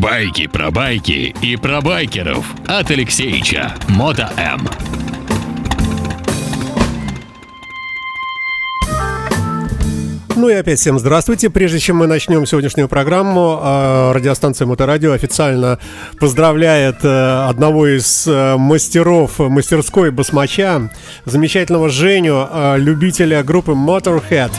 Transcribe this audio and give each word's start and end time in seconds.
Байки 0.00 0.46
про 0.46 0.70
байки 0.70 1.34
и 1.42 1.56
про 1.56 1.82
байкеров 1.82 2.46
от 2.66 2.90
Алексеича. 2.90 3.74
Мото 3.88 4.30
М. 4.38 4.66
Ну 10.36 10.48
и 10.48 10.54
опять 10.54 10.78
всем 10.78 10.98
здравствуйте. 10.98 11.50
Прежде 11.50 11.80
чем 11.80 11.98
мы 11.98 12.06
начнем 12.06 12.46
сегодняшнюю 12.46 12.88
программу, 12.88 13.58
а, 13.60 14.14
радиостанция 14.14 14.66
Моторадио 14.66 15.12
официально 15.12 15.78
поздравляет 16.18 17.04
э, 17.04 17.46
одного 17.46 17.86
из 17.86 18.26
э, 18.26 18.56
мастеров 18.56 19.38
мастерской 19.38 20.10
басмача, 20.10 20.90
замечательного 21.26 21.90
Женю, 21.90 22.48
э, 22.50 22.76
любителя 22.78 23.42
группы 23.42 23.72
Motorhead. 23.72 24.50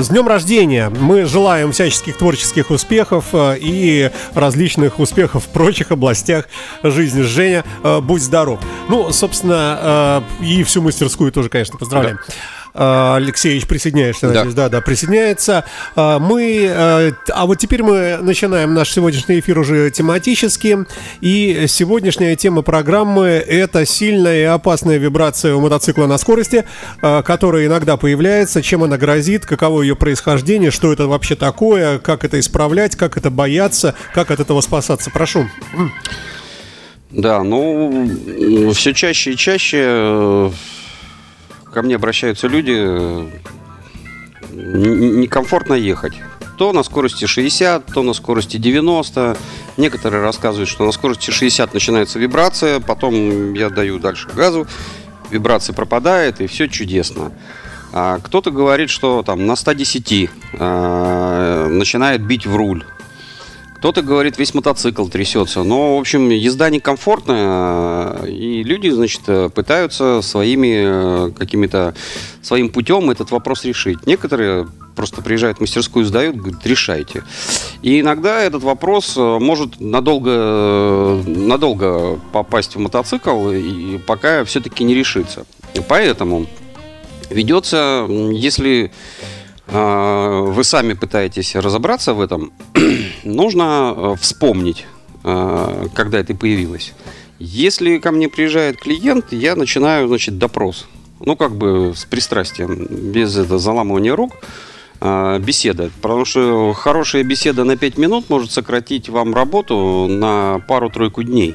С 0.00 0.10
днем 0.10 0.28
рождения! 0.28 0.90
Мы 0.90 1.24
желаем 1.24 1.72
всяческих 1.72 2.18
творческих 2.18 2.70
успехов 2.70 3.24
и 3.34 4.12
различных 4.32 5.00
успехов 5.00 5.42
в 5.42 5.48
прочих 5.48 5.90
областях 5.90 6.48
жизни. 6.84 7.22
Женя, 7.22 7.64
будь 8.02 8.22
здоров. 8.22 8.60
Ну, 8.88 9.10
собственно, 9.10 10.22
и 10.40 10.62
всю 10.62 10.82
мастерскую 10.82 11.32
тоже, 11.32 11.48
конечно, 11.48 11.78
поздравляем. 11.78 12.20
Да. 12.28 12.34
А, 12.80 13.16
Алексеевич 13.16 13.66
присоединяешься, 13.66 14.28
надеюсь, 14.28 14.54
да, 14.54 14.68
да, 14.68 14.80
присоединяется. 14.80 15.64
А, 15.96 16.20
мы, 16.20 16.70
а, 16.70 17.10
а 17.30 17.46
вот 17.46 17.58
теперь 17.58 17.82
мы 17.82 18.18
начинаем 18.18 18.72
наш 18.72 18.92
сегодняшний 18.92 19.40
эфир 19.40 19.58
уже 19.58 19.90
тематически, 19.90 20.86
и 21.20 21.64
сегодняшняя 21.66 22.36
тема 22.36 22.62
программы– 22.62 23.26
это 23.48 23.84
сильная 23.84 24.42
и 24.42 24.44
опасная 24.44 24.98
вибрация 24.98 25.56
у 25.56 25.60
мотоцикла 25.60 26.06
на 26.06 26.18
скорости, 26.18 26.64
которая 27.00 27.66
иногда 27.66 27.96
появляется, 27.96 28.62
чем 28.62 28.84
она 28.84 28.96
грозит, 28.96 29.44
каково 29.44 29.82
ее 29.82 29.96
происхождение, 29.96 30.70
что 30.70 30.92
это 30.92 31.08
вообще 31.08 31.34
такое, 31.34 31.98
как 31.98 32.24
это 32.24 32.38
исправлять, 32.38 32.94
как 32.94 33.16
это 33.16 33.30
бояться, 33.30 33.96
как 34.14 34.30
от 34.30 34.38
этого 34.38 34.60
спасаться. 34.60 35.10
Прошу. 35.10 35.48
Да, 37.10 37.42
ну, 37.42 38.70
все 38.72 38.92
чаще 38.92 39.32
и 39.32 39.36
чаще 39.36 39.82
э, 39.82 40.50
ко 41.78 41.82
мне 41.82 41.94
обращаются 41.94 42.48
люди, 42.48 42.72
некомфортно 44.52 45.74
ехать. 45.74 46.14
То 46.56 46.72
на 46.72 46.82
скорости 46.82 47.26
60, 47.26 47.86
то 47.86 48.02
на 48.02 48.14
скорости 48.14 48.56
90. 48.56 49.36
Некоторые 49.76 50.20
рассказывают, 50.20 50.68
что 50.68 50.84
на 50.84 50.90
скорости 50.90 51.30
60 51.30 51.72
начинается 51.74 52.18
вибрация, 52.18 52.80
потом 52.80 53.54
я 53.54 53.70
даю 53.70 54.00
дальше 54.00 54.28
газу, 54.34 54.66
вибрация 55.30 55.72
пропадает, 55.72 56.40
и 56.40 56.48
все 56.48 56.66
чудесно. 56.66 57.30
А 57.92 58.18
кто-то 58.24 58.50
говорит, 58.50 58.90
что 58.90 59.22
там 59.22 59.46
на 59.46 59.54
110 59.54 60.30
а, 60.54 61.68
начинает 61.68 62.26
бить 62.26 62.44
в 62.44 62.56
руль. 62.56 62.84
Кто-то 63.78 64.02
говорит, 64.02 64.38
весь 64.38 64.54
мотоцикл 64.54 65.06
трясется. 65.06 65.62
Но, 65.62 65.96
в 65.96 66.00
общем, 66.00 66.30
езда 66.30 66.68
некомфортная, 66.68 68.24
и 68.24 68.64
люди, 68.64 68.88
значит, 68.88 69.22
пытаются 69.54 70.20
своими 70.20 71.28
э, 71.28 71.30
какими-то 71.30 71.94
своим 72.42 72.70
путем 72.70 73.08
этот 73.08 73.30
вопрос 73.30 73.64
решить. 73.64 74.04
Некоторые 74.04 74.66
просто 74.96 75.22
приезжают 75.22 75.58
в 75.58 75.60
мастерскую, 75.60 76.04
сдают, 76.04 76.34
говорят, 76.34 76.66
решайте. 76.66 77.22
И 77.82 78.00
иногда 78.00 78.42
этот 78.42 78.64
вопрос 78.64 79.16
э, 79.16 79.38
может 79.38 79.78
надолго, 79.78 80.32
э, 80.34 81.22
надолго 81.26 82.18
попасть 82.32 82.74
в 82.74 82.80
мотоцикл, 82.80 83.50
и 83.50 83.98
пока 83.98 84.42
все-таки 84.42 84.82
не 84.82 84.94
решится. 84.94 85.46
Поэтому 85.86 86.46
ведется, 87.30 88.08
если 88.08 88.90
вы 89.70 90.64
сами 90.64 90.94
пытаетесь 90.94 91.54
разобраться 91.54 92.14
в 92.14 92.22
этом, 92.22 92.52
нужно 93.24 93.94
э, 93.96 94.14
вспомнить, 94.20 94.86
э, 95.24 95.86
когда 95.94 96.18
это 96.20 96.34
появилось. 96.34 96.92
Если 97.38 97.98
ко 97.98 98.10
мне 98.10 98.28
приезжает 98.28 98.80
клиент, 98.80 99.32
я 99.32 99.54
начинаю, 99.56 100.08
значит, 100.08 100.38
допрос. 100.38 100.86
Ну, 101.20 101.36
как 101.36 101.56
бы 101.56 101.94
с 101.96 102.04
пристрастием, 102.04 102.86
без 103.12 103.36
этого 103.36 103.58
заламывания 103.58 104.14
рук, 104.14 104.32
э, 105.00 105.38
беседа. 105.40 105.90
Потому 106.00 106.24
что 106.24 106.72
хорошая 106.72 107.22
беседа 107.24 107.64
на 107.64 107.76
5 107.76 107.98
минут 107.98 108.30
может 108.30 108.50
сократить 108.50 109.08
вам 109.08 109.34
работу 109.34 110.06
на 110.08 110.60
пару-тройку 110.66 111.22
дней. 111.22 111.54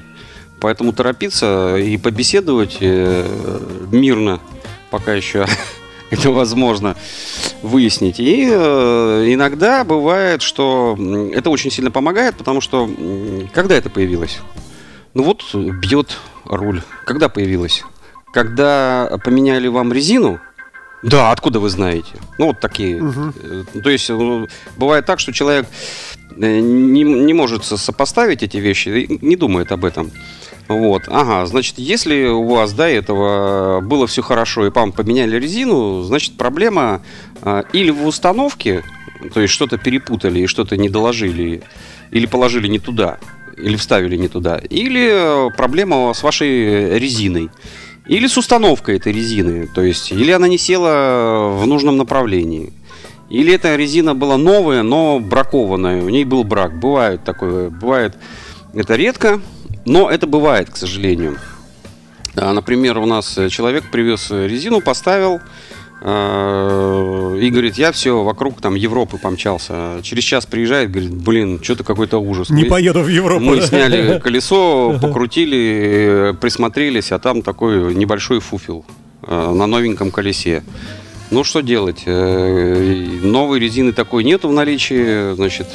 Поэтому 0.60 0.94
торопиться 0.94 1.76
и 1.78 1.98
побеседовать 1.98 2.80
мирно, 2.80 4.40
пока 4.92 5.14
еще 5.14 5.46
это 6.14 6.32
возможно 6.32 6.96
выяснить. 7.62 8.20
И 8.20 8.48
э, 8.50 9.26
иногда 9.28 9.84
бывает, 9.84 10.42
что 10.42 10.98
это 11.34 11.50
очень 11.50 11.72
сильно 11.72 11.92
помогает, 11.92 12.36
потому 12.36 12.62
что 12.62 12.90
когда 13.54 13.76
это 13.76 13.90
появилось? 13.90 14.40
Ну 15.14 15.24
вот 15.24 15.44
бьет 15.54 16.18
руль. 16.46 16.82
Когда 17.06 17.30
появилось? 17.30 17.84
Когда 18.34 19.20
поменяли 19.24 19.68
вам 19.68 19.94
резину, 19.94 20.40
да, 21.04 21.32
откуда 21.32 21.60
вы 21.60 21.70
знаете? 21.70 22.14
Ну, 22.38 22.48
вот 22.48 22.62
такие. 22.62 23.04
Угу. 23.04 23.82
То 23.84 23.90
есть, 23.90 24.10
ну, 24.10 24.48
бывает 24.78 25.06
так, 25.06 25.20
что 25.20 25.34
человек 25.34 25.68
э, 26.38 26.60
не, 26.60 27.04
не 27.04 27.34
может 27.34 27.66
сопоставить 27.66 28.42
эти 28.42 28.56
вещи, 28.58 29.08
не 29.22 29.36
думает 29.36 29.74
об 29.74 29.84
этом. 29.84 30.12
Вот, 30.68 31.04
ага, 31.08 31.46
значит, 31.46 31.76
если 31.78 32.26
у 32.26 32.48
вас 32.48 32.74
до 32.74 32.88
этого 32.88 33.82
было 33.82 34.08
все 34.08 34.22
хорошо 34.22 34.66
и 34.66 34.70
вам 34.70 34.92
поменяли 34.92 35.38
резину, 35.38 36.02
значит, 36.04 36.38
проблема 36.38 37.02
а, 37.42 37.66
или 37.74 37.92
в 37.92 38.06
установке, 38.08 38.84
то 39.34 39.42
есть 39.42 39.54
что-то 39.54 39.78
перепутали 39.78 40.42
и 40.42 40.48
что-то 40.48 40.78
не 40.78 40.90
доложили, 40.90 41.64
или 42.12 42.26
положили 42.26 42.68
не 42.68 42.80
туда, 42.80 43.18
или 43.58 43.76
вставили 43.76 44.16
не 44.16 44.30
туда, 44.30 44.58
или 44.58 45.52
проблема 45.58 46.14
с 46.14 46.24
вашей 46.24 46.98
резиной. 46.98 47.50
Или 48.06 48.28
с 48.28 48.38
установкой 48.38 48.98
этой 48.98 49.14
резины, 49.14 49.70
то 49.74 49.82
есть, 49.82 50.12
или 50.12 50.32
она 50.32 50.50
не 50.50 50.58
села 50.58 51.56
в 51.58 51.66
нужном 51.66 51.96
направлении. 51.96 52.74
Или 53.30 53.54
эта 53.54 53.78
резина 53.78 54.14
была 54.14 54.36
новая, 54.36 54.84
но 54.84 55.22
бракованная, 55.22 56.04
у 56.04 56.10
ней 56.10 56.26
был 56.26 56.44
брак. 56.44 56.78
Бывает 56.78 57.24
такое, 57.24 57.70
бывает 57.70 58.18
это 58.74 58.96
редко, 58.96 59.40
но 59.86 60.10
это 60.10 60.28
бывает, 60.28 60.70
к 60.70 60.78
сожалению. 60.78 61.38
А, 62.36 62.54
например, 62.54 62.98
у 62.98 63.06
нас 63.06 63.38
человек 63.50 63.92
привез 63.92 64.32
резину, 64.32 64.82
поставил, 64.82 65.40
а, 66.02 67.36
и 67.36 67.50
говорит, 67.50 67.78
я 67.78 67.92
все 67.92 68.24
вокруг 68.24 68.60
там 68.62 68.76
Европы 68.76 69.18
помчался. 69.18 70.00
Через 70.02 70.24
час 70.24 70.46
приезжает, 70.46 70.92
говорит, 70.92 71.14
блин, 71.14 71.60
что-то 71.62 71.84
какой-то 71.84 72.18
ужас. 72.18 72.50
Не 72.50 72.64
мы, 72.64 72.70
поеду 72.70 73.02
в 73.02 73.08
Европу. 73.08 73.44
Мы 73.44 73.62
сняли 73.62 74.20
колесо, 74.24 74.98
покрутили, 75.02 76.36
присмотрелись, 76.42 77.12
а 77.12 77.20
там 77.20 77.42
такой 77.42 77.94
небольшой 77.94 78.40
фуфел 78.40 78.86
на 79.26 79.68
новеньком 79.68 80.12
колесе. 80.12 80.64
Ну, 81.32 81.44
что 81.44 81.62
делать? 81.62 82.04
Э, 82.06 83.08
новой 83.24 83.60
резины 83.60 83.92
такой 83.94 84.24
нету 84.24 84.50
в 84.50 84.54
наличии, 84.54 85.34
значит, 85.36 85.68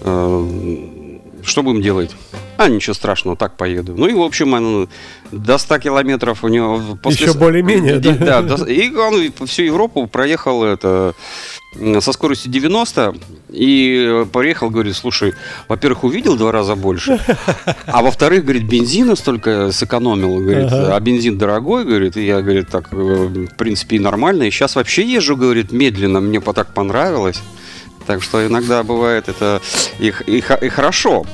что 0.00 1.62
будем 1.62 1.82
делать? 1.82 2.16
А, 2.58 2.68
ничего 2.68 2.92
страшного, 2.92 3.36
так 3.36 3.56
поеду. 3.56 3.94
Ну 3.96 4.08
и, 4.08 4.14
в 4.14 4.20
общем, 4.20 4.52
он 4.52 4.88
до 5.30 5.58
100 5.58 5.78
километров 5.78 6.42
у 6.42 6.48
него... 6.48 6.98
После... 7.00 7.26
Еще 7.26 7.38
более-менее, 7.38 8.00
да? 8.00 8.42
Да, 8.42 8.64
и 8.66 8.90
он 8.90 9.32
всю 9.46 9.62
Европу 9.62 10.08
проехал 10.08 10.64
это 10.64 11.14
со 12.00 12.12
скоростью 12.12 12.50
90 12.50 13.14
и 13.50 14.24
приехал, 14.32 14.70
говорит, 14.70 14.96
слушай, 14.96 15.34
во-первых, 15.68 16.02
увидел 16.02 16.36
два 16.36 16.50
раза 16.50 16.74
больше, 16.74 17.20
а 17.86 18.02
во-вторых, 18.02 18.42
говорит, 18.42 18.64
бензина 18.64 19.14
столько 19.14 19.70
сэкономил, 19.70 20.38
говорит, 20.38 20.72
ага. 20.72 20.96
а 20.96 21.00
бензин 21.00 21.38
дорогой, 21.38 21.84
говорит, 21.84 22.16
и 22.16 22.26
я, 22.26 22.42
говорит, 22.42 22.70
так, 22.70 22.88
э, 22.90 23.46
в 23.52 23.56
принципе, 23.56 23.96
и 23.96 23.98
нормально, 24.00 24.44
и 24.44 24.50
сейчас 24.50 24.74
вообще 24.74 25.02
езжу, 25.02 25.36
говорит, 25.36 25.70
медленно, 25.70 26.20
мне 26.20 26.40
так 26.40 26.74
понравилось. 26.74 27.40
Так 28.06 28.22
что 28.22 28.44
иногда 28.44 28.82
бывает 28.82 29.28
это 29.28 29.60
и, 30.00 30.12
и, 30.26 30.38
и 30.38 30.68
хорошо. 30.70 31.26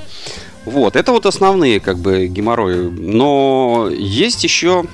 Вот, 0.65 0.97
это 0.97 1.13
вот 1.13 1.27
основные 1.27 1.81
как 1.81 1.99
бы 1.99 2.27
геморрои. 2.27 2.89
Но 2.89 3.89
есть 3.91 4.45
еще... 4.45 4.85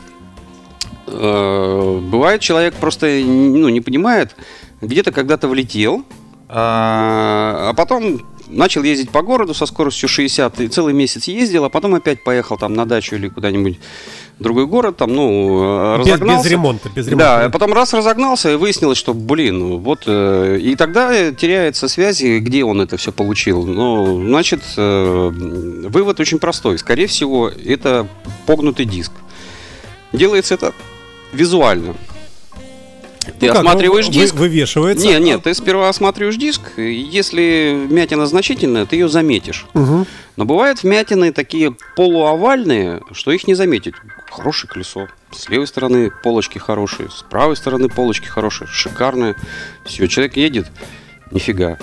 Э, 1.07 2.01
бывает, 2.03 2.41
человек 2.41 2.75
просто 2.75 3.07
ну, 3.07 3.69
не 3.69 3.81
понимает, 3.81 4.37
где-то 4.81 5.13
когда-то 5.13 5.49
влетел, 5.49 6.05
а, 6.49 7.71
а 7.71 7.75
потом 7.75 8.21
начал 8.49 8.83
ездить 8.83 9.11
по 9.11 9.23
городу 9.23 9.55
со 9.55 9.67
скоростью 9.67 10.09
60, 10.09 10.61
и 10.61 10.69
целый 10.69 10.95
месяц 10.95 11.29
ездил, 11.29 11.65
а 11.65 11.69
потом 11.69 11.95
опять 11.95 12.25
поехал 12.25 12.57
там 12.59 12.75
на 12.75 12.87
дачу 12.87 13.17
или 13.17 13.29
куда-нибудь 13.29 13.79
другой 14.41 14.67
город, 14.67 14.97
там, 14.97 15.15
ну, 15.15 15.97
разогнался. 15.99 16.39
Без, 16.39 16.45
без 16.45 16.51
ремонта, 16.51 16.89
без 16.89 17.07
ремонта. 17.07 17.25
Да, 17.45 17.51
потом 17.51 17.73
раз 17.73 17.93
разогнался, 17.95 18.51
и 18.53 18.57
выяснилось, 18.57 18.99
что, 18.99 19.15
блин, 19.15 19.79
вот, 19.79 20.05
э, 20.07 20.59
и 20.61 20.75
тогда 20.75 21.31
теряется 21.33 21.87
связь, 21.89 22.21
где 22.23 22.65
он 22.65 22.81
это 22.81 22.97
все 22.97 23.13
получил. 23.13 23.67
Ну, 23.67 24.21
значит, 24.27 24.63
э, 24.77 25.31
вывод 25.89 26.19
очень 26.21 26.39
простой. 26.39 26.79
Скорее 26.79 27.07
всего, 27.07 27.49
это 27.49 28.07
погнутый 28.47 28.87
диск. 28.87 29.13
Делается 30.13 30.55
это 30.55 30.73
визуально. 31.33 31.95
Ты 33.39 33.47
Ну 33.47 33.53
как, 33.53 33.59
осматриваешь 33.59 34.07
вы- 34.07 34.13
диск. 34.13 34.35
Вывешивается. 34.35 35.07
Нет, 35.07 35.21
нет, 35.21 35.43
ты 35.43 35.55
сперва 35.55 35.89
осматриваешь 35.91 36.37
диск, 36.37 36.63
если 36.79 37.87
вмятина 37.89 38.27
значительная, 38.27 38.87
ты 38.87 38.97
ее 38.97 39.09
заметишь. 39.09 39.67
Мгм. 39.75 40.07
Но 40.37 40.45
бывают 40.47 40.83
вмятины 40.83 41.31
такие 41.33 41.77
полуовальные, 41.97 43.03
что 43.13 43.31
их 43.31 43.47
не 43.47 43.55
заметить. 43.55 43.95
Хорошее 44.31 44.71
колесо. 44.71 45.09
С 45.33 45.49
левой 45.49 45.67
стороны 45.67 46.11
полочки 46.11 46.59
хорошие, 46.59 47.11
с 47.11 47.23
правой 47.23 47.57
стороны 47.57 47.89
полочки 47.89 48.27
хорошие, 48.27 48.69
шикарные. 48.69 49.35
Все, 49.85 50.07
человек 50.07 50.37
едет, 50.37 50.71
нифига. 51.31 51.79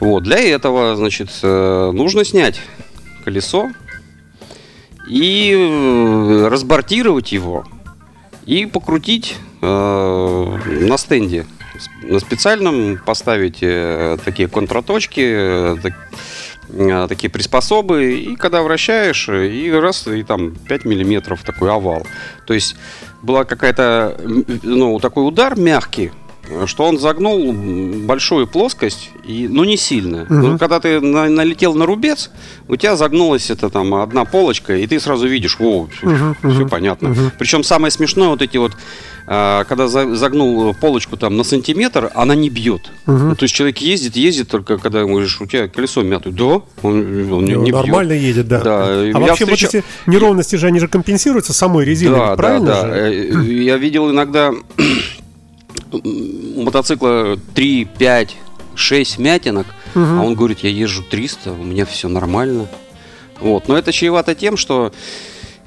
Вот, 0.00 0.24
для 0.24 0.40
этого, 0.40 0.96
значит, 0.96 1.30
э, 1.42 1.90
нужно 1.92 2.24
снять 2.24 2.60
колесо 3.24 3.70
и 5.08 5.54
э, 5.56 6.48
разбортировать 6.48 7.32
его 7.32 7.64
и 8.46 8.66
покрутить 8.66 9.36
э, 9.60 9.66
на 9.66 10.98
стенде. 10.98 11.46
На 12.02 12.20
специальном 12.20 12.98
поставить 13.04 13.60
такие 14.24 14.48
контраточки, 14.48 15.20
э, 15.20 15.76
такие 17.08 17.30
приспособы, 17.30 18.14
и 18.14 18.36
когда 18.36 18.62
вращаешь, 18.62 19.28
э, 19.28 19.48
и 19.48 19.70
раз, 19.70 20.06
и 20.06 20.22
там 20.22 20.54
5 20.54 20.84
миллиметров 20.84 21.42
такой 21.42 21.70
овал. 21.70 22.06
То 22.46 22.54
есть 22.54 22.76
была 23.22 23.44
какая-то, 23.44 24.16
ну, 24.62 24.98
такой 24.98 25.26
удар 25.26 25.58
мягкий, 25.58 26.12
что 26.66 26.84
он 26.84 26.98
загнул 26.98 27.52
большую 27.52 28.46
плоскость, 28.46 29.10
и, 29.26 29.46
ну, 29.48 29.64
не 29.64 29.76
сильно. 29.76 30.26
Мгм. 30.28 30.40
Но 30.52 30.58
когда 30.58 30.80
ты 30.80 31.00
на- 31.00 31.28
налетел 31.28 31.74
на 31.74 31.86
рубец, 31.86 32.30
у 32.68 32.76
тебя 32.76 32.96
загнулась 32.96 33.50
это 33.50 33.70
там 33.70 33.94
одна 33.94 34.24
полочка, 34.24 34.76
и 34.76 34.86
ты 34.86 34.98
сразу 35.00 35.26
видишь, 35.28 35.56
о, 35.60 35.88
все, 35.96 36.06
Мгм, 36.06 36.36
мгм, 36.42 36.68
понятно. 36.68 37.08
мгм. 37.10 37.32
Причем 37.38 37.64
самое 37.64 37.90
смешное, 37.90 38.28
вот 38.28 38.42
эти 38.42 38.56
вот, 38.56 38.72
а, 39.26 39.64
когда 39.64 39.86
за- 39.88 40.14
загнул 40.16 40.74
полочку 40.74 41.16
там 41.16 41.36
на 41.36 41.44
сантиметр, 41.44 42.10
она 42.14 42.34
не 42.34 42.50
бьет. 42.50 42.90
Мгм. 43.06 43.28
Ну, 43.30 43.34
то 43.36 43.44
есть 43.44 43.54
человек 43.54 43.78
ездит, 43.78 44.16
ездит, 44.16 44.48
только 44.48 44.78
когда 44.78 45.00
ему 45.00 45.12
говоришь, 45.12 45.40
у 45.40 45.46
тебя 45.46 45.68
колесо 45.68 46.02
мятое. 46.02 46.32
Да, 46.32 46.44
он, 46.44 46.62
он 46.82 47.44
не, 47.44 47.54
Ну, 47.54 47.62
не 47.62 47.70
бьет. 47.70 47.74
Нормально 47.82 48.12
едет, 48.12 48.48
да. 48.48 48.60
Да, 48.60 48.84
А 48.88 49.04
я 49.06 49.12
вообще 49.18 49.44
вот 49.44 49.54
встречал- 49.58 49.68
эти 49.80 49.84
неровности 50.10 50.56
же, 50.56 50.66
они 50.66 50.80
же 50.80 50.88
компенсируются 50.88 51.52
самой 51.52 51.84
резиной, 51.84 52.18
Да, 52.18 52.26
да, 52.30 52.36
правильно 52.36 52.66
да. 52.66 52.80
же? 52.82 52.92
Э, 52.94 53.42
Я 53.62 53.76
видел 53.76 54.10
иногда 54.10 54.52
у 55.92 56.62
мотоцикла 56.62 57.36
3, 57.54 57.84
5, 57.84 58.36
6 58.74 59.18
мятинок, 59.18 59.66
Мгм. 59.94 60.20
а 60.20 60.22
он 60.24 60.34
говорит, 60.34 60.60
я 60.60 60.70
езжу 60.70 61.02
300, 61.02 61.52
у 61.52 61.62
меня 61.62 61.84
все 61.86 62.08
нормально. 62.08 62.66
Вот. 63.40 63.68
Но 63.68 63.76
это 63.76 63.92
чревато 63.92 64.34
тем, 64.34 64.56
что 64.56 64.92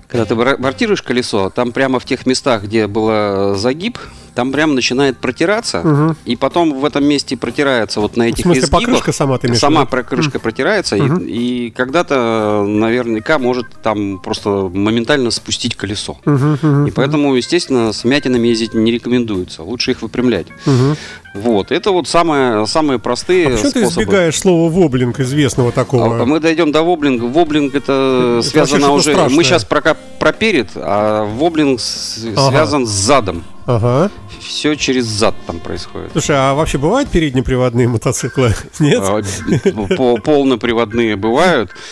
когда 0.08 0.26
ты 0.26 0.36
бор- 0.36 0.58
бортируешь 0.58 1.02
колесо, 1.02 1.50
там 1.50 1.72
прямо 1.72 2.00
в 2.00 2.06
тех 2.06 2.26
местах, 2.26 2.64
где 2.64 2.88
был 2.88 3.56
загиб, 3.56 3.98
там 4.36 4.52
прямо 4.52 4.74
начинает 4.74 5.18
протираться, 5.18 5.80
Мгм. 5.84 6.18
и 6.26 6.36
потом 6.36 6.74
в 6.80 6.86
этом 6.86 7.06
месте 7.06 7.38
протирается 7.38 8.02
вот 8.02 8.18
на 8.18 8.26
В 8.26 8.28
этих 8.28 8.44
смысле, 8.44 8.64
изгибах. 8.64 8.82
покрышка 8.82 9.12
сама 9.14 9.38
ты 9.38 9.48
имеешь 9.48 9.58
в 9.58 9.62
Сама 9.62 9.86
покрышка 9.86 10.40
протирается, 10.40 10.98
и- 10.98 11.02
Мгм. 11.02 11.24
и, 11.26 11.70
когда-то 11.76 12.64
наверняка 12.68 13.40
может 13.40 13.66
там 13.82 14.20
просто 14.20 14.50
моментально 14.74 15.32
спустить 15.32 15.76
колесо. 15.76 16.18
Мгм, 16.26 16.60
мгм, 16.62 16.86
И 16.88 16.92
поэтому, 16.92 17.34
естественно, 17.36 17.94
с 17.94 18.04
мятинами 18.04 18.48
ездить 18.50 18.74
не 18.74 18.92
рекомендуется. 18.92 19.64
Лучше 19.64 19.92
их 19.92 20.02
выпрямлять. 20.02 20.48
мгм. 20.66 20.96
Вот. 21.34 21.72
Это 21.72 21.92
вот 21.92 22.08
самые, 22.08 22.66
самые 22.68 22.98
простые 23.00 23.48
А 23.48 23.50
почему 23.52 23.72
ты 23.72 23.80
способы. 23.82 24.04
избегаешь 24.04 24.40
слова 24.40 24.70
воблинг 24.70 25.20
известного 25.20 25.72
такого? 25.72 26.22
А 26.22 26.26
мы 26.26 26.40
дойдем 26.40 26.72
до 26.72 26.82
воблинга. 26.84 27.24
Воблинг 27.26 27.76
это, 27.76 28.38
Это 28.40 28.50
связано 28.50 28.92
уже. 28.92 29.12
страшное. 29.12 29.36
Мы 29.36 29.44
сейчас 29.44 29.66
про, 29.66 29.82
про 30.20 30.32
перед, 30.34 30.70
а 30.76 31.26
воблинг 31.26 31.80
Ага. 32.38 32.50
связан 32.52 32.86
с 32.86 32.90
задом. 32.92 33.44
Ага. 33.66 34.12
Все 34.40 34.76
через 34.76 35.06
зад 35.06 35.34
там 35.48 35.60
происходит. 35.60 36.12
Слушай, 36.12 36.36
а 36.38 36.54
вообще 36.54 36.78
бывают 36.78 37.10
переднеприводные 37.10 37.88
мотоциклы? 37.88 38.54
Нет? 38.80 39.02
А, 39.02 39.22
по- 39.96 40.18
Полноприводные 40.18 41.16
бывают. 41.16 41.72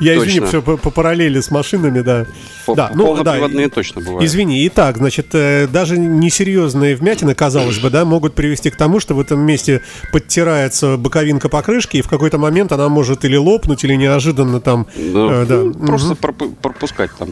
Я 0.00 0.16
извини, 0.16 0.46
все 0.46 0.62
по, 0.62 0.76
параллели 0.76 1.40
с 1.40 1.50
машинами, 1.50 2.02
да. 2.02 2.26
Да, 2.68 2.92
ну, 2.94 3.06
Полноприводные 3.06 3.68
точно 3.68 4.00
бывают. 4.00 4.22
Извини, 4.22 4.64
итак, 4.68 4.98
значит, 4.98 5.28
э, 5.32 5.66
даже 5.66 5.98
несерьезные 5.98 6.94
вмятины, 6.94 7.34
казалось 7.34 7.78
бы, 7.78 7.90
да, 7.90 8.04
могут 8.04 8.34
привести 8.34 8.70
к 8.70 8.76
тому, 8.76 9.00
что 9.00 9.14
в 9.14 9.20
этом 9.20 9.40
месте 9.40 9.82
подтирается 10.12 10.96
боковинка 10.98 11.48
покрышки, 11.48 11.96
и 11.96 12.02
в 12.02 12.08
какой-то 12.08 12.38
момент 12.38 12.70
она 12.70 12.88
может 12.88 13.24
или 13.24 13.36
лопнуть, 13.36 13.82
или 13.82 13.94
неожиданно 13.94 14.60
там... 14.60 14.86
Э, 14.94 15.44
ну, 15.48 15.74
Просто 15.84 16.14
пропускать 16.14 17.10
там. 17.18 17.30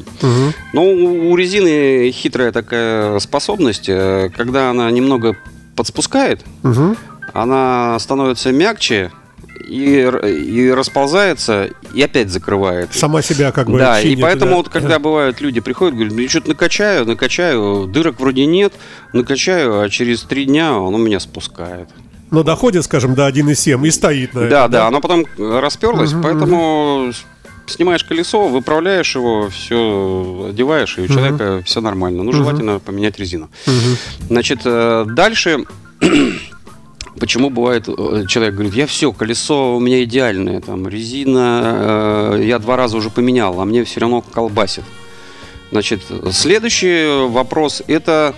Ну, 0.72 1.31
у 1.31 1.36
резины 1.36 2.10
хитрая 2.10 2.50
такая 2.50 2.80
способность, 3.21 3.88
э, 3.88 4.31
когда 4.37 4.71
она 4.71 4.91
немного 4.91 5.37
подспускает, 5.77 6.41
Мгм. 6.62 6.97
она 7.32 7.99
становится 7.99 8.53
мягче 8.53 9.11
и, 9.69 10.00
и 10.03 10.71
расползается, 10.73 11.71
и 11.94 12.03
опять 12.03 12.29
закрывает. 12.31 12.93
Сама 12.93 13.23
себя 13.23 13.53
как 13.53 13.69
бы 13.69 13.79
да, 13.79 14.00
и 14.00 14.05
чинит, 14.05 14.21
поэтому 14.23 14.50
да. 14.53 14.56
вот 14.59 14.69
когда 14.69 14.99
бывают 14.99 15.41
люди 15.41 15.61
приходят, 15.61 15.94
говорят, 15.94 16.12
ну 16.15 16.21
я 16.21 16.29
что-то 16.29 16.49
накачаю, 16.49 17.06
накачаю, 17.06 17.87
дырок 17.87 18.19
вроде 18.21 18.47
нет, 18.47 18.73
накачаю, 19.12 19.81
а 19.81 19.88
через 19.88 20.23
три 20.23 20.44
дня 20.47 20.75
он 20.77 20.94
у 20.94 20.99
меня 20.99 21.21
спускает. 21.21 21.88
Но 22.32 22.43
доходит, 22.44 22.85
скажем, 22.85 23.15
до 23.15 23.27
1,7 23.29 23.87
и 23.87 23.91
стоит 23.91 24.35
на 24.35 24.43
Да, 24.49 24.61
этом, 24.61 24.71
да, 24.71 24.87
оно 24.87 25.00
потом 25.00 25.25
расперлось, 25.38 26.12
Мгм, 26.12 26.23
поэтому 26.23 27.11
с- 27.12 27.25
снимаешь 27.70 28.05
колесо, 28.05 28.49
выправляешь 28.49 29.14
его, 29.14 29.49
все 29.49 30.49
одеваешь, 30.50 30.99
и 30.99 31.02
у 31.02 31.08
человека 31.08 31.62
все 31.64 31.81
нормально. 31.81 32.22
Ну, 32.22 32.32
желательно 32.32 32.78
поменять 32.78 33.19
резину. 33.19 33.49
Мгм. 33.67 33.96
Значит, 34.28 34.61
э, 34.64 35.05
дальше. 35.08 35.64
Почему 37.19 37.50
бывает, 37.50 37.88
э, 37.88 38.25
человек 38.28 38.55
говорит, 38.55 38.75
я 38.75 38.87
все, 38.87 39.12
колесо 39.12 39.76
у 39.76 39.81
меня 39.81 40.02
идеальное, 40.05 40.61
там, 40.61 40.88
резина, 40.88 42.37
э, 42.37 42.43
я 42.44 42.58
два 42.58 42.76
раза 42.76 42.96
уже 42.96 43.11
поменял, 43.11 43.61
а 43.61 43.64
мне 43.64 43.84
все 43.84 44.00
равно 44.00 44.22
колбасит. 44.22 44.84
Значит, 45.70 46.02
следующий 46.32 47.28
вопрос, 47.28 47.82
это 47.87 48.34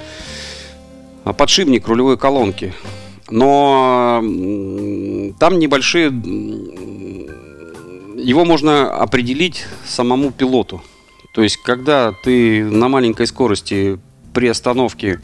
подшипник 1.24 1.88
рулевой 1.88 2.18
колонки. 2.18 2.74
Но 3.30 4.20
там 5.38 5.58
небольшие... 5.58 6.10
Его 8.22 8.44
можно 8.44 8.88
определить 8.90 9.64
самому 9.84 10.30
пилоту. 10.30 10.80
То 11.34 11.42
есть, 11.42 11.56
когда 11.56 12.12
ты 12.12 12.64
на 12.64 12.88
маленькой 12.88 13.26
скорости 13.26 13.98
при 14.32 14.46
остановке, 14.46 15.20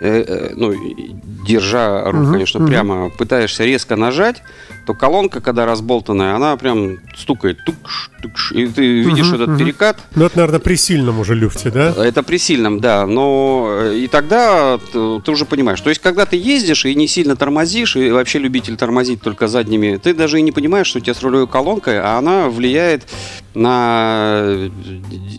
ну, 0.00 0.72
и 0.72 1.14
держа 1.46 2.04
руку, 2.06 2.18
Мгм, 2.24 2.32
конечно, 2.32 2.60
мгм. 2.60 2.68
прямо, 2.68 3.10
пытаешься 3.10 3.64
резко 3.64 3.96
нажать, 3.96 4.42
то 4.86 4.94
колонка, 4.94 5.40
когда 5.40 5.66
разболтанная, 5.66 6.34
она 6.34 6.56
прям 6.56 6.98
стукает, 7.16 7.58
тукш, 7.64 8.10
тукш, 8.22 8.52
и 8.52 8.66
ты 8.68 9.00
видишь 9.02 9.26
Мгм, 9.26 9.34
этот 9.34 9.48
мгм. 9.48 9.58
перекат, 9.58 9.98
Ну, 10.14 10.24
это, 10.24 10.36
наверное, 10.38 10.60
при 10.60 10.76
сильном 10.76 11.20
уже 11.20 11.34
люфте, 11.34 11.70
да? 11.70 11.90
это 12.04 12.22
при 12.22 12.38
сильном, 12.38 12.80
да, 12.80 13.06
но 13.06 13.68
э, 13.70 13.96
и 13.98 14.08
тогда 14.08 14.78
ты 14.92 15.30
уже 15.30 15.44
понимаешь. 15.44 15.80
То 15.80 15.90
есть, 15.90 16.00
когда 16.00 16.24
ты 16.26 16.36
ездишь 16.36 16.84
и 16.84 16.94
не 16.94 17.06
сильно 17.06 17.36
тормозишь, 17.36 17.96
и 17.96 18.10
вообще 18.10 18.38
любитель 18.38 18.76
тормозить 18.76 19.20
только 19.20 19.46
задними, 19.48 19.98
ты 20.02 20.14
даже 20.14 20.38
и 20.38 20.42
не 20.42 20.52
понимаешь, 20.52 20.86
что 20.86 20.98
у 20.98 21.02
тебя 21.02 21.14
с 21.14 21.22
рулевой 21.22 21.46
колонкой, 21.48 22.00
а 22.00 22.18
она 22.18 22.48
влияет 22.48 23.06
на 23.54 24.40
э, 24.44 24.68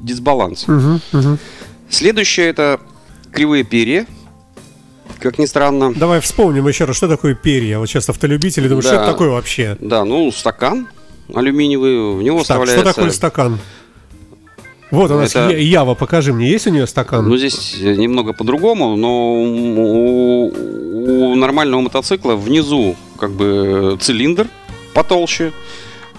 дисбаланс. 0.02 0.68
Мгм, 0.68 1.02
мгм. 1.12 1.40
Следующее 1.90 2.48
это 2.48 2.80
кривые 3.32 3.64
перья. 3.64 4.06
Как 5.24 5.40
ни 5.40 5.46
странно. 5.46 5.94
Давай 5.96 6.20
вспомним 6.20 6.68
еще 6.68 6.84
раз, 6.84 6.98
что 6.98 7.08
такое 7.08 7.34
перья. 7.34 7.80
Вот 7.80 7.88
сейчас 7.88 8.10
автолюбители 8.10 8.68
думают, 8.68 8.86
что 8.86 8.96
Да. 8.96 9.04
это 9.04 9.12
такое 9.14 9.30
вообще? 9.30 9.78
Да, 9.80 10.04
ну, 10.04 10.30
стакан 10.34 10.90
алюминиевый, 11.34 12.18
в 12.18 12.22
него 12.22 12.40
Так, 12.40 12.46
что 12.46 12.54
вставляется... 12.66 12.84
такое 12.94 13.10
стакан? 13.12 13.58
Вот 14.92 15.10
у 15.12 15.14
нас 15.16 15.34
Это- 15.34 15.56
Ява, 15.58 15.96
покажи 15.96 16.34
мне, 16.34 16.50
есть 16.52 16.68
у 16.68 16.72
нее 16.72 16.86
стакан? 16.88 17.28
Ну, 17.28 17.38
здесь 17.38 17.78
немного 17.80 18.34
по-другому, 18.34 18.98
но 18.98 19.34
у, 19.36 20.48
у 21.32 21.36
нормального 21.36 21.80
мотоцикла 21.80 22.36
внизу 22.36 22.98
как 23.18 23.32
бы 23.32 23.98
цилиндр 24.02 24.48
потолще, 24.94 25.54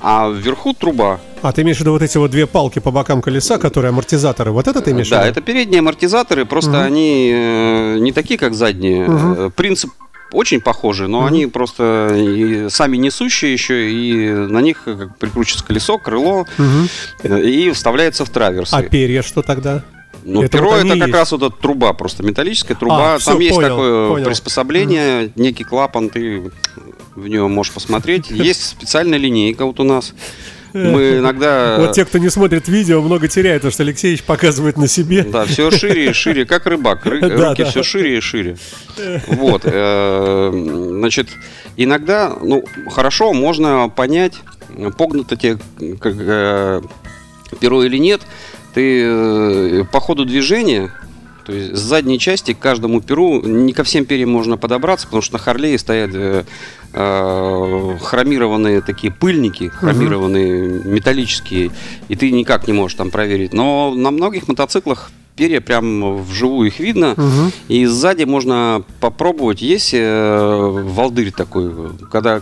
а 0.06 0.28
вверху 0.30 0.74
труба. 0.74 1.18
А 1.40 1.50
ты 1.52 1.62
имеешь 1.62 1.78
в 1.78 1.80
виду 1.80 1.92
вот 1.92 2.02
эти 2.02 2.18
вот 2.18 2.30
две 2.30 2.46
палки 2.46 2.78
по 2.78 2.90
бокам 2.90 3.22
колеса, 3.22 3.56
которые 3.58 3.88
амортизаторы? 3.88 4.50
Вот 4.52 4.68
это 4.68 4.82
ты 4.82 4.90
имеешь 4.90 5.06
в 5.06 5.10
да, 5.10 5.20
виду? 5.22 5.30
это 5.32 5.40
передние 5.40 5.78
амортизаторы, 5.78 6.44
просто 6.44 6.70
Мгм. 6.72 6.80
они 6.82 7.30
э, 7.34 7.96
не 8.00 8.12
такие, 8.12 8.38
как 8.38 8.54
задние. 8.54 9.06
Э, 9.08 9.50
Принцип 9.56 9.90
очень 10.32 10.60
похожий, 10.60 11.08
но 11.08 11.20
Мгм. 11.20 11.26
они 11.28 11.46
просто 11.46 12.66
сами 12.70 12.98
несущие 12.98 13.52
еще, 13.54 13.90
и 13.90 14.28
на 14.30 14.60
них 14.60 14.82
э, 14.86 15.08
прикручивается 15.18 15.64
колесо, 15.64 15.96
крыло, 15.96 16.44
э, 17.22 17.40
и 17.42 17.70
вставляется 17.70 18.26
в 18.26 18.30
траверсы. 18.30 18.74
А 18.74 18.82
перья 18.82 19.22
что 19.22 19.40
тогда? 19.40 19.82
Ну, 20.22 20.42
Это 20.42 20.58
перо 20.58 20.70
вот 20.70 20.78
это 20.80 20.88
как 20.88 20.96
есть. 21.08 21.12
раз 21.12 21.32
вот 21.32 21.42
эта 21.42 21.54
труба, 21.56 21.92
просто 21.92 22.22
металлическая 22.22 22.76
труба. 22.76 23.14
А, 23.14 23.18
Там 23.18 23.38
есть 23.40 23.54
понял, 23.54 23.68
такое 23.68 24.08
понял. 24.08 24.24
приспособление, 24.26 25.30
некий 25.36 25.64
клапан, 25.64 26.08
ты 26.08 26.50
в 27.14 27.28
него 27.28 27.48
можешь 27.48 27.72
посмотреть. 27.72 28.30
Есть 28.30 28.64
специальная 28.68 29.18
линейка 29.18 29.64
вот 29.66 29.80
у 29.80 29.84
нас. 29.84 30.12
Мы 30.72 31.18
иногда... 31.18 31.76
Вот 31.78 31.92
те, 31.92 32.04
кто 32.04 32.18
не 32.18 32.28
смотрит 32.28 32.66
видео, 32.68 33.00
много 33.00 33.28
теряют, 33.28 33.62
потому 33.62 33.72
что 33.72 33.84
Алексеевич 33.84 34.22
показывает 34.24 34.76
на 34.76 34.88
себе. 34.88 35.22
Да, 35.22 35.44
все 35.46 35.70
шире 35.70 36.10
и 36.10 36.12
шире, 36.12 36.44
как 36.46 36.66
рыбак. 36.66 37.06
Ры- 37.06 37.20
Да, 37.36 37.50
Руки 37.50 37.62
да. 37.62 37.70
все 37.70 37.82
шире 37.82 38.18
и 38.18 38.20
шире. 38.20 38.56
Вот. 39.28 39.62
э, 39.64 40.50
Значит, 40.98 41.28
иногда, 41.76 42.34
ну, 42.42 42.64
хорошо, 42.90 43.32
можно 43.32 43.88
понять, 43.88 44.34
погнуто 44.98 45.36
тебе 45.36 45.58
как, 46.00 46.14
э, 46.18 46.82
перо 47.60 47.84
или 47.84 47.98
нет. 47.98 48.22
Ты 48.74 49.02
э, 49.04 49.84
по 49.92 50.00
ходу 50.00 50.24
движения, 50.24 50.90
то 51.46 51.52
есть 51.52 51.76
с 51.76 51.80
задней 51.80 52.18
части 52.18 52.52
к 52.54 52.58
каждому 52.58 53.00
перу, 53.00 53.40
не 53.42 53.72
ко 53.72 53.84
всем 53.84 54.04
перьям 54.04 54.30
можно 54.30 54.56
подобраться, 54.56 55.06
потому 55.06 55.22
что 55.22 55.34
на 55.34 55.38
Харлее 55.38 55.78
стоят 55.78 56.46
э, 56.94 57.96
хромированные 58.00 58.80
такие 58.80 59.12
пыльники, 59.12 59.68
хромированные 59.68 60.82
металлические, 60.84 61.70
и 62.08 62.16
ты 62.16 62.30
никак 62.30 62.66
не 62.66 62.72
можешь 62.72 62.96
там 62.96 63.10
проверить. 63.10 63.52
Но 63.52 63.92
на 63.94 64.10
многих 64.10 64.48
мотоциклах 64.48 65.10
перья 65.36 65.60
прям 65.60 66.22
вживую 66.22 66.68
их 66.68 66.78
видно, 66.78 67.16
и 67.68 67.86
сзади 67.86 68.24
можно 68.24 68.84
попробовать. 69.00 69.62
Есть 69.62 69.90
э, 69.92 70.84
волдырь 70.84 71.32
такой, 71.32 71.72
когда 72.10 72.40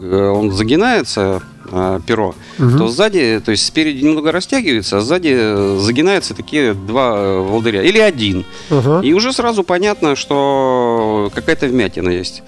э, 0.00 0.28
он 0.28 0.50
загинается, 0.50 1.42
э, 1.70 2.00
перо, 2.06 2.34
то 2.58 2.88
сзади, 2.88 3.40
то 3.44 3.52
есть 3.52 3.64
спереди 3.64 4.04
немного 4.04 4.32
растягивается, 4.32 4.98
а 4.98 5.00
сзади 5.00 5.32
э, 5.32 5.78
загинаются 5.80 6.34
такие 6.34 6.74
два 6.74 7.38
волдыря. 7.40 7.82
Или 7.82 7.98
один. 7.98 8.44
Ага. 8.70 9.00
И 9.02 9.12
уже 9.12 9.32
сразу 9.32 9.62
понятно, 9.62 10.16
что 10.16 11.30
какая-то 11.34 11.66
вмятина 11.66 12.08
есть. 12.08 12.42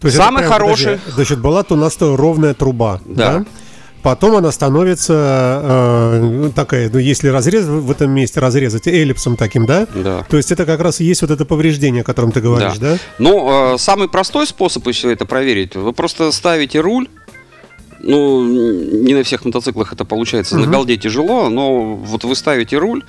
То 0.00 0.06
есть 0.06 0.16
Самый 0.16 0.40
прям, 0.40 0.52
хороший- 0.52 0.98
подожди, 0.98 1.12
Значит, 1.14 1.40
была 1.40 1.64
у 1.68 1.74
нас 1.76 1.96
ровная 2.00 2.54
труба. 2.54 3.00
Да. 3.04 3.44
Потом 4.02 4.36
она 4.36 4.52
становится 4.52 5.60
э, 5.62 6.50
такая, 6.54 6.88
ну, 6.88 6.98
если 6.98 7.28
разрез 7.28 7.64
в 7.64 7.90
этом 7.90 8.12
месте 8.12 8.38
разрезать 8.38 8.86
эллипсом 8.86 9.36
таким, 9.36 9.66
да? 9.66 9.88
Да. 9.92 10.24
То 10.28 10.36
есть 10.36 10.52
это 10.52 10.64
как 10.66 10.80
раз 10.80 11.00
и 11.00 11.04
есть 11.04 11.22
вот 11.22 11.32
это 11.32 11.44
повреждение, 11.44 12.02
о 12.02 12.04
котором 12.04 12.30
ты 12.30 12.40
говоришь, 12.40 12.78
да? 12.78 12.96
Ну, 13.18 13.74
э, 13.74 13.78
самый 13.78 14.08
простой 14.08 14.46
способ 14.46 14.88
все 14.88 15.10
это 15.10 15.26
проверить, 15.26 15.74
вы 15.74 15.92
просто 15.92 16.30
ставите 16.30 16.80
руль. 16.80 17.08
Ну, 18.00 18.44
не 18.46 19.14
на 19.14 19.24
всех 19.24 19.44
мотоциклах 19.44 19.92
это 19.92 20.04
получается, 20.04 20.56
на 20.56 20.68
голде 20.68 20.96
тяжело, 20.96 21.48
но 21.48 21.96
вот 21.96 22.22
вы 22.22 22.36
ставите 22.36 22.78
руль, 22.78 23.02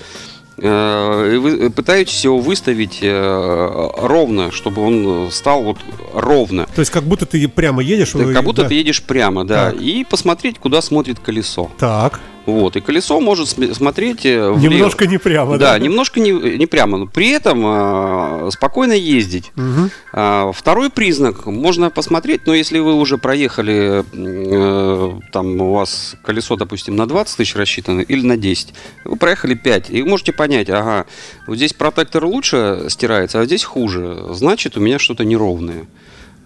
пытаетесь 0.59 2.23
его 2.23 2.39
выставить 2.39 2.99
э, 3.01 3.89
ровно, 3.97 4.51
чтобы 4.51 4.81
он 4.81 5.31
стал 5.31 5.63
вот 5.63 5.77
ровно. 6.13 6.67
То 6.75 6.79
есть 6.79 6.91
как 6.91 7.03
будто 7.03 7.25
ты 7.25 7.47
прямо 7.47 7.81
едешь. 7.81 8.13
Вы- 8.13 8.33
Как 8.33 8.43
будто 8.43 8.63
да. 8.63 8.67
ты 8.69 8.75
едешь 8.75 9.01
прямо, 9.03 9.45
да, 9.45 9.71
Так. 9.71 9.81
и 9.81 10.03
посмотреть, 10.03 10.59
куда 10.59 10.81
смотрит 10.81 11.19
колесо. 11.19 11.69
Так, 11.77 12.19
Вот, 12.45 12.75
и 12.75 12.81
колесо 12.81 13.19
может 13.19 13.49
см- 13.49 13.75
смотреть 13.75 14.25
э, 14.25 14.49
влево. 14.51 14.73
немножко 14.73 15.05
не 15.05 15.17
прямо, 15.17 15.57
да? 15.57 15.73
Да, 15.73 15.79
немножко 15.79 16.19
не, 16.19 16.31
не 16.31 16.65
прямо, 16.65 16.97
но 16.97 17.05
при 17.05 17.29
этом 17.29 17.61
э, 17.65 18.49
спокойно 18.51 18.93
ездить. 18.93 19.51
Мгм. 19.55 19.91
А, 20.13 20.51
Второй 20.51 20.89
признак 20.89 21.45
можно 21.45 21.89
посмотреть, 21.91 22.41
но 22.47 22.53
если 22.55 22.79
вы 22.79 22.93
уже 22.95 23.17
проехали, 23.17 24.03
э, 24.13 25.19
там 25.31 25.61
у 25.61 25.73
вас 25.73 26.15
колесо, 26.23 26.55
допустим, 26.55 26.95
на 26.95 27.07
20 27.07 27.37
тысяч 27.37 27.55
рассчитано 27.55 28.01
или 28.01 28.25
на 28.25 28.37
10, 28.37 28.73
вы 29.05 29.15
проехали 29.15 29.53
5, 29.53 29.89
и 29.91 30.01
можете 30.03 30.31
понять, 30.33 30.69
ага, 30.69 31.05
вот 31.45 31.57
здесь 31.57 31.73
протектор 31.73 32.25
лучше 32.25 32.85
стирается, 32.89 33.41
а 33.41 33.45
здесь 33.45 33.63
хуже, 33.63 34.25
значит 34.31 34.75
у 34.77 34.79
меня 34.79 34.97
что-то 34.97 35.23
неровное. 35.23 35.85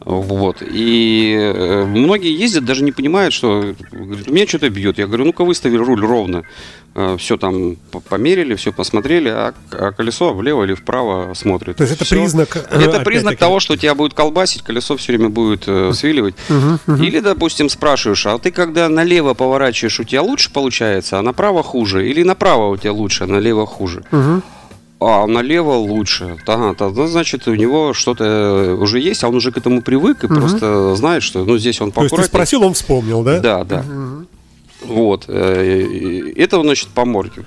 Вот. 0.06 0.58
И 0.62 1.34
э, 1.40 1.86
многие 1.86 2.38
ездят, 2.38 2.66
даже 2.66 2.84
не 2.84 2.92
понимают, 2.92 3.34
что 3.34 3.74
говорят, 3.92 4.28
у 4.28 4.34
меня 4.34 4.48
что-то 4.48 4.70
бьет. 4.70 4.98
Я 4.98 5.08
говорю, 5.08 5.26
ну-ка 5.26 5.44
выстави 5.46 5.78
руль 5.78 6.02
ровно. 6.02 6.44
все 7.18 7.38
там 7.38 7.76
по- 7.92 8.00
померили, 8.02 8.54
все 8.56 8.72
посмотрели, 8.72 9.30
а, 9.30 9.54
а 9.72 9.92
колесо 9.92 10.34
влево 10.34 10.64
или 10.64 10.74
вправо 10.76 11.34
смотрит. 11.34 11.78
То 11.78 11.84
есть 11.84 11.96
это 11.96 12.06
Всё. 12.06 12.16
признак, 12.18 12.68
э, 12.70 12.82
Это 12.82 13.00
признак 13.00 13.38
того, 13.38 13.60
что 13.60 13.76
тебя 13.78 13.96
будет 13.96 14.14
колбасить, 14.14 14.62
колесо 14.62 14.96
все 14.98 15.14
время 15.14 15.30
будет 15.30 15.64
э, 15.68 15.92
свиливать. 15.94 16.36
Или, 16.88 17.20
допустим, 17.20 17.70
спрашиваешь, 17.70 18.26
а 18.26 18.38
ты 18.38 18.52
когда 18.52 18.90
налево 18.90 19.34
поворачиваешь, 19.34 20.00
у 20.00 20.04
тебя 20.04 20.22
лучше 20.22 20.52
получается, 20.52 21.18
а 21.18 21.22
направо 21.22 21.64
хуже? 21.64 22.08
Или 22.10 22.24
направо 22.24 22.70
у 22.70 22.78
тебя 22.78 22.92
лучше, 22.94 23.24
а 23.24 23.28
налево 23.28 23.66
хуже? 23.66 24.04
Мгм. 24.12 24.44
А 25.06 25.28
налево 25.28 25.74
лучше. 25.74 26.38
Ага, 26.48 26.74
тогда 26.76 27.08
значит 27.08 27.48
у 27.48 27.56
него 27.56 27.94
что-то 27.94 28.78
уже 28.80 29.00
есть, 29.00 29.24
а 29.24 29.28
он 29.30 29.36
уже 29.36 29.52
к 29.52 29.58
этому 29.58 29.82
привык 29.82 30.24
и 30.24 30.28
просто 30.28 30.96
знает, 30.96 31.24
что 31.24 31.44
ну 31.46 31.58
здесь 31.58 31.82
он 31.82 31.92
То 31.92 32.02
есть 32.04 32.12
ты 32.12 32.18
поаккуратнее. 32.18 32.28
спросил, 32.28 32.64
он 32.64 32.74
вспомнил, 32.74 33.24
да? 33.24 33.40
Да, 33.40 33.64
да. 33.64 33.86
Вот. 34.86 35.26
э, 35.28 36.34
Это, 36.36 36.62
значит, 36.62 36.90
по 36.90 37.06
морге. 37.06 37.46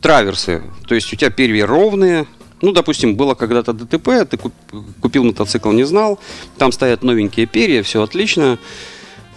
Траверсы. 0.00 0.62
То 0.86 0.94
есть 0.94 1.12
у 1.12 1.16
тебя 1.16 1.30
перья 1.30 1.66
ровные. 1.66 2.26
Ну, 2.62 2.72
допустим, 2.72 3.14
было 3.16 3.34
когда-то 3.34 3.72
ДТП, 3.72 4.24
ты 4.28 4.36
куп- 4.36 4.52
купил 5.00 5.24
мотоцикл, 5.24 5.70
не 5.70 5.84
знал. 5.84 6.18
Там 6.56 6.72
стоят 6.72 7.02
новенькие 7.02 7.46
перья, 7.46 7.82
все 7.82 8.02
отлично. 8.02 8.58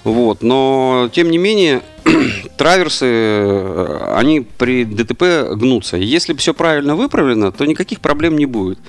Вот. 0.04 0.42
Но, 0.42 1.10
тем 1.14 1.30
не 1.30 1.38
менее, 1.38 1.82
траверсы, 2.58 3.06
э, 3.06 4.14
они 4.16 4.42
при 4.42 4.86
ДТП 4.86 5.54
гнутся. 5.56 5.98
Если 5.98 6.34
все 6.34 6.54
правильно 6.54 6.96
выправлено, 6.96 7.52
то 7.52 7.66
никаких 7.66 8.00
проблем 8.00 8.38
не 8.38 8.46
будет. 8.46 8.80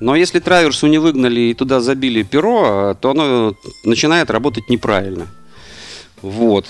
Но 0.00 0.14
если 0.14 0.38
траверсу 0.38 0.86
не 0.86 0.98
выгнали 0.98 1.40
и 1.40 1.54
туда 1.54 1.80
забили 1.80 2.22
перо, 2.22 2.96
то 3.00 3.10
оно 3.10 3.54
начинает 3.84 4.30
работать 4.30 4.68
неправильно. 4.68 5.26
Вот. 6.22 6.66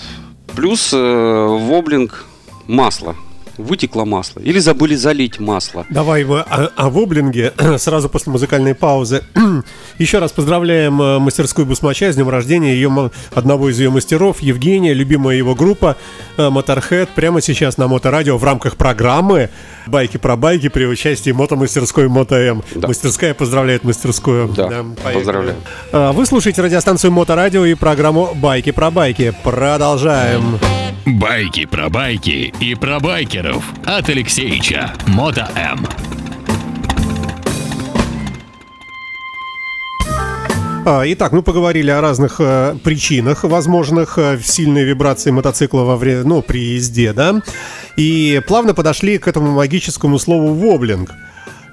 Плюс 0.55 0.91
э, 0.93 0.97
воблинг 0.97 2.25
масла. 2.67 3.15
Вытекло 3.59 4.05
масло. 4.05 4.39
Или 4.39 4.59
забыли 4.59 4.95
залить 4.95 5.39
масло. 5.39 5.85
Давай 5.89 6.23
мы 6.23 6.39
о, 6.39 6.69
о 6.75 6.89
воблинге 6.89 7.53
сразу 7.77 8.07
после 8.07 8.31
музыкальной 8.31 8.73
паузы. 8.73 9.23
Еще 9.97 10.19
раз 10.19 10.31
поздравляем 10.31 11.01
э, 11.01 11.19
мастерскую 11.19 11.65
Басмача 11.65 12.11
с 12.11 12.15
днем 12.15 12.29
рождения 12.29 12.73
ее, 12.73 13.11
одного 13.33 13.69
из 13.69 13.77
ее 13.77 13.89
мастеров, 13.89 14.39
Евгения, 14.39 14.93
любимая 14.93 15.35
его 15.35 15.55
группа 15.55 15.97
э, 16.37 16.47
Motorhead. 16.49 17.09
Прямо 17.15 17.41
сейчас 17.41 17.77
на 17.77 17.87
Моторадио 17.89 18.37
в 18.37 18.43
рамках 18.45 18.77
программы 18.77 19.49
«Байки 19.87 20.15
про 20.15 20.37
байки» 20.37 20.69
при 20.69 20.85
участии 20.85 21.31
мотомастерской 21.31 22.07
МоtoМ. 22.07 22.63
Да. 22.75 22.87
Мастерская 22.87 23.33
поздравляет 23.33 23.83
мастерскую. 23.83 24.47
Да, 24.49 24.67
поехали. 25.03 25.13
поздравляю. 25.13 25.57
А, 25.91 26.13
Вы 26.13 26.25
слушаете 26.25 26.61
радиостанцию 26.61 27.11
Моторадио 27.11 27.65
и 27.65 27.73
программу 27.73 28.33
«Байки 28.35 28.71
про 28.71 28.89
байки». 28.89 29.33
Продолжаем. 29.43 30.59
Байки 31.17 31.65
про 31.65 31.89
байки 31.89 32.53
и 32.59 32.75
про 32.75 32.99
байкеров 32.99 33.63
от 33.83 34.09
Алексеича. 34.09 34.93
Мото 35.07 35.49
М. 35.55 35.87
А, 40.85 41.01
Итак, 41.05 41.31
мы 41.31 41.41
поговорили 41.41 41.89
о 41.89 42.01
разных 42.01 42.35
э, 42.39 42.75
причинах 42.83 43.43
возможных 43.43 44.19
э, 44.19 44.39
сильной 44.43 44.83
вибрации 44.83 45.31
мотоцикла 45.31 45.81
во 45.81 45.97
время, 45.97 46.23
ну, 46.25 46.43
при 46.43 46.75
езде, 46.75 47.11
да, 47.11 47.41
и 47.97 48.39
плавно 48.47 48.75
подошли 48.75 49.17
к 49.17 49.27
этому 49.27 49.51
магическому 49.51 50.19
слову 50.19 50.53
воблинг. 50.53 51.11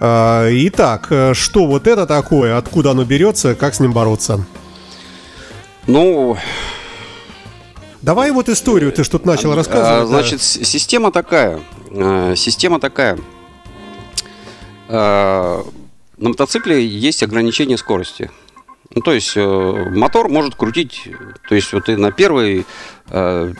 А, 0.01 0.49
Итак, 0.51 1.09
э, 1.11 1.35
что 1.35 1.67
вот 1.67 1.87
это 1.87 2.07
такое, 2.07 2.57
откуда 2.57 2.93
оно 2.93 3.05
берется, 3.05 3.55
как 3.55 3.75
с 3.75 3.81
ним 3.81 3.93
бороться? 3.93 4.47
Ну, 5.87 6.39
Давай 8.07 8.31
вот 8.31 8.49
историю, 8.49 8.93
ты 8.93 9.03
что-то 9.03 9.27
начал 9.27 9.51
а, 9.51 9.57
рассказывать. 9.57 10.03
да. 10.03 10.07
значит, 10.07 10.41
с- 10.41 10.63
система 10.65 11.11
такая. 11.11 11.59
э, 11.91 12.35
Система 12.37 12.79
такая. 12.79 13.19
Э, 14.89 15.63
На 16.19 16.29
мотоцикле 16.29 16.87
есть 16.87 17.25
ограничение 17.25 17.77
скорости. 17.77 18.31
Ну, 18.95 19.03
то 19.03 19.13
есть 19.13 19.33
э, 19.37 19.91
мотор 19.91 20.29
может 20.29 20.55
крутить, 20.55 21.09
то 21.49 21.57
есть 21.57 21.73
вот 21.73 21.87
ты 21.87 21.97
на 21.97 22.13
первый 22.13 22.65
э, 23.11 23.53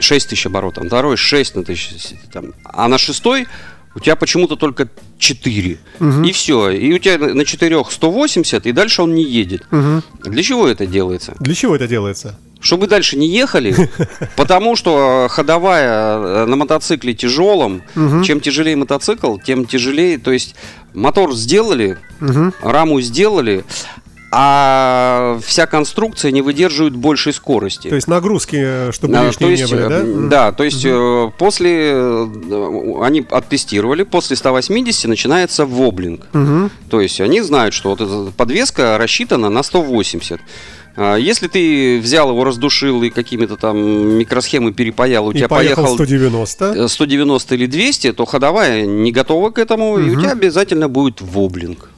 6 0.00 0.28
тысяч 0.30 0.44
оборотов, 0.46 0.82
на 0.82 0.88
второй 0.90 1.16
6 1.16 1.54
на 1.54 1.62
тысяч, 1.62 2.14
там, 2.32 2.54
а 2.64 2.88
на 2.88 2.98
шестой 2.98 3.46
у 3.94 4.00
тебя 4.00 4.16
почему-то 4.16 4.56
только 4.56 4.88
4. 5.18 5.78
И 6.26 6.32
все. 6.32 6.70
И 6.70 6.92
у 6.92 6.98
тебя 6.98 7.16
на- 7.18 7.32
на 7.34 7.44
4 7.44 7.84
180, 7.88 8.66
и 8.66 8.72
дальше 8.72 9.02
он 9.02 9.14
не 9.14 9.22
едет. 9.22 9.62
Мгм. 9.70 10.02
Для 10.24 10.42
чего 10.42 10.66
это 10.66 10.84
делается? 10.84 11.34
Для 11.38 11.54
чего 11.54 11.76
это 11.76 11.86
делается? 11.86 12.36
Чтобы 12.62 12.86
дальше 12.86 13.16
не 13.16 13.28
ехали, 13.28 13.74
потому 14.36 14.76
что 14.76 15.26
ходовая 15.28 16.16
э, 16.16 16.44
на 16.46 16.56
мотоцикле 16.56 17.12
тяжелом, 17.12 17.82
чем 18.24 18.40
тяжелее 18.40 18.76
мотоцикл, 18.76 19.36
тем 19.36 19.66
тяжелее, 19.66 20.18
то 20.18 20.30
есть 20.30 20.54
мотор 20.94 21.34
сделали, 21.34 21.98
раму 22.62 23.00
сделали, 23.00 23.64
а 24.34 25.38
вся 25.44 25.66
конструкция 25.66 26.30
не 26.30 26.40
выдерживает 26.40 26.96
большей 26.96 27.34
скорости. 27.34 27.88
То 27.88 27.96
есть 27.96 28.08
нагрузки, 28.08 28.56
э, 28.58 28.90
чтобы 28.90 29.14
А, 29.18 29.26
лишние 29.26 29.46
то 29.46 29.50
есть, 29.50 29.70
не 29.70 29.76
были, 29.76 29.88
да? 29.88 29.98
э, 29.98 30.28
да, 30.28 30.52
то 30.52 30.64
есть 30.64 30.82
э, 30.86 31.30
после 31.38 31.92
э, 31.92 32.26
они 33.02 33.26
оттестировали, 33.30 34.04
после 34.04 34.36
180 34.36 35.04
начинается 35.04 35.66
воблинг. 35.66 36.28
Мгм. 36.32 36.70
То 36.88 37.02
есть 37.02 37.20
они 37.20 37.42
знают, 37.42 37.74
что 37.74 37.90
вот 37.90 38.00
эта 38.00 38.32
подвеска 38.34 38.96
рассчитана 38.96 39.50
на 39.50 39.62
180. 39.62 40.40
А, 40.96 41.16
Если 41.16 41.48
ты 41.48 41.98
взял 42.00 42.30
его, 42.30 42.44
раздушил 42.44 43.02
и 43.02 43.10
какими-то 43.10 43.56
там 43.56 43.78
микросхемы 44.18 44.72
перепаял, 44.72 45.26
у 45.26 45.32
И 45.32 45.36
тебя 45.38 45.48
поехал 45.48 45.82
поехал 45.84 45.94
190. 45.96 46.64
э, 46.76 46.88
190 46.88 47.54
или 47.54 47.66
200, 47.66 48.12
то 48.12 48.24
ходовая 48.26 48.84
не 48.84 49.10
готова 49.12 49.50
к 49.50 49.58
этому, 49.58 49.98
и 49.98 50.10
у 50.10 50.20
тебя 50.20 50.32
обязательно 50.32 50.88
будет 50.88 51.20
воблинг. 51.20 51.88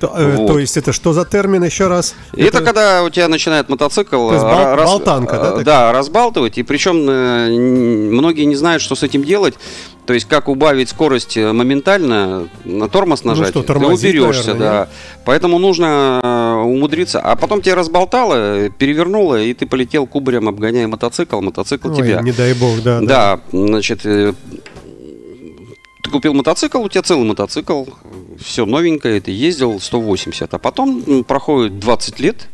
То, 0.00 0.12
э, 0.16 0.36
вот. 0.36 0.46
то 0.46 0.58
есть 0.60 0.76
это 0.76 0.92
что 0.92 1.12
за 1.12 1.24
термин 1.24 1.64
еще 1.64 1.88
раз? 1.88 2.14
И 2.32 2.42
Это, 2.44 2.60
когда 2.60 3.02
у 3.02 3.10
тебя 3.10 3.26
начинает 3.26 3.68
мотоцикл 3.68 4.30
э, 4.30 4.40
бол- 4.40 4.76
рас- 4.76 4.88
болтанка, 4.90 5.36
да, 5.36 5.44
такая? 5.50 5.64
да, 5.64 5.92
разбалтывать. 5.92 6.56
И 6.56 6.62
причем 6.62 7.04
многие 8.14 8.44
не 8.44 8.54
знают, 8.54 8.80
что 8.80 8.94
с 8.94 9.02
этим 9.02 9.24
делать. 9.24 9.54
То 10.06 10.14
есть 10.14 10.26
как 10.26 10.48
убавить 10.48 10.88
скорость 10.88 11.36
моментально, 11.36 12.48
на 12.64 12.88
тормоз 12.88 13.24
Ну 13.24 13.30
нажать, 13.32 13.48
что, 13.50 13.60
ты 13.60 13.66
тормозить, 13.66 14.14
уберешься, 14.14 14.54
наверное, 14.54 14.70
да. 14.70 14.88
Поэтому 15.26 15.58
нужно 15.58 16.20
умудриться. 16.68 17.20
А 17.20 17.36
потом 17.36 17.62
тебя 17.62 17.74
разболтало, 17.74 18.68
перевернуло, 18.70 19.40
и 19.42 19.52
ты 19.54 19.66
полетел 19.66 20.06
кубарем, 20.06 20.48
обгоняя 20.48 20.86
мотоцикл, 20.88 21.40
мотоцикл 21.40 21.90
Ой, 21.90 21.96
тебя. 21.96 22.20
не 22.20 22.32
дай 22.32 22.54
бог, 22.54 22.82
да. 22.82 23.00
Да, 23.00 23.40
значит, 23.52 24.04
э, 24.04 24.32
ты 26.02 26.10
купил 26.10 26.34
мотоцикл, 26.34 26.78
у 26.82 26.88
тебя 26.88 27.02
целый 27.02 27.26
мотоцикл, 27.26 27.84
все 28.40 28.66
новенькое, 28.66 29.20
ты 29.20 29.30
ездил 29.30 29.80
180, 29.80 30.52
а 30.54 30.58
потом 30.58 31.24
проходит 31.24 31.78
20 31.78 32.20
лет, 32.20 32.48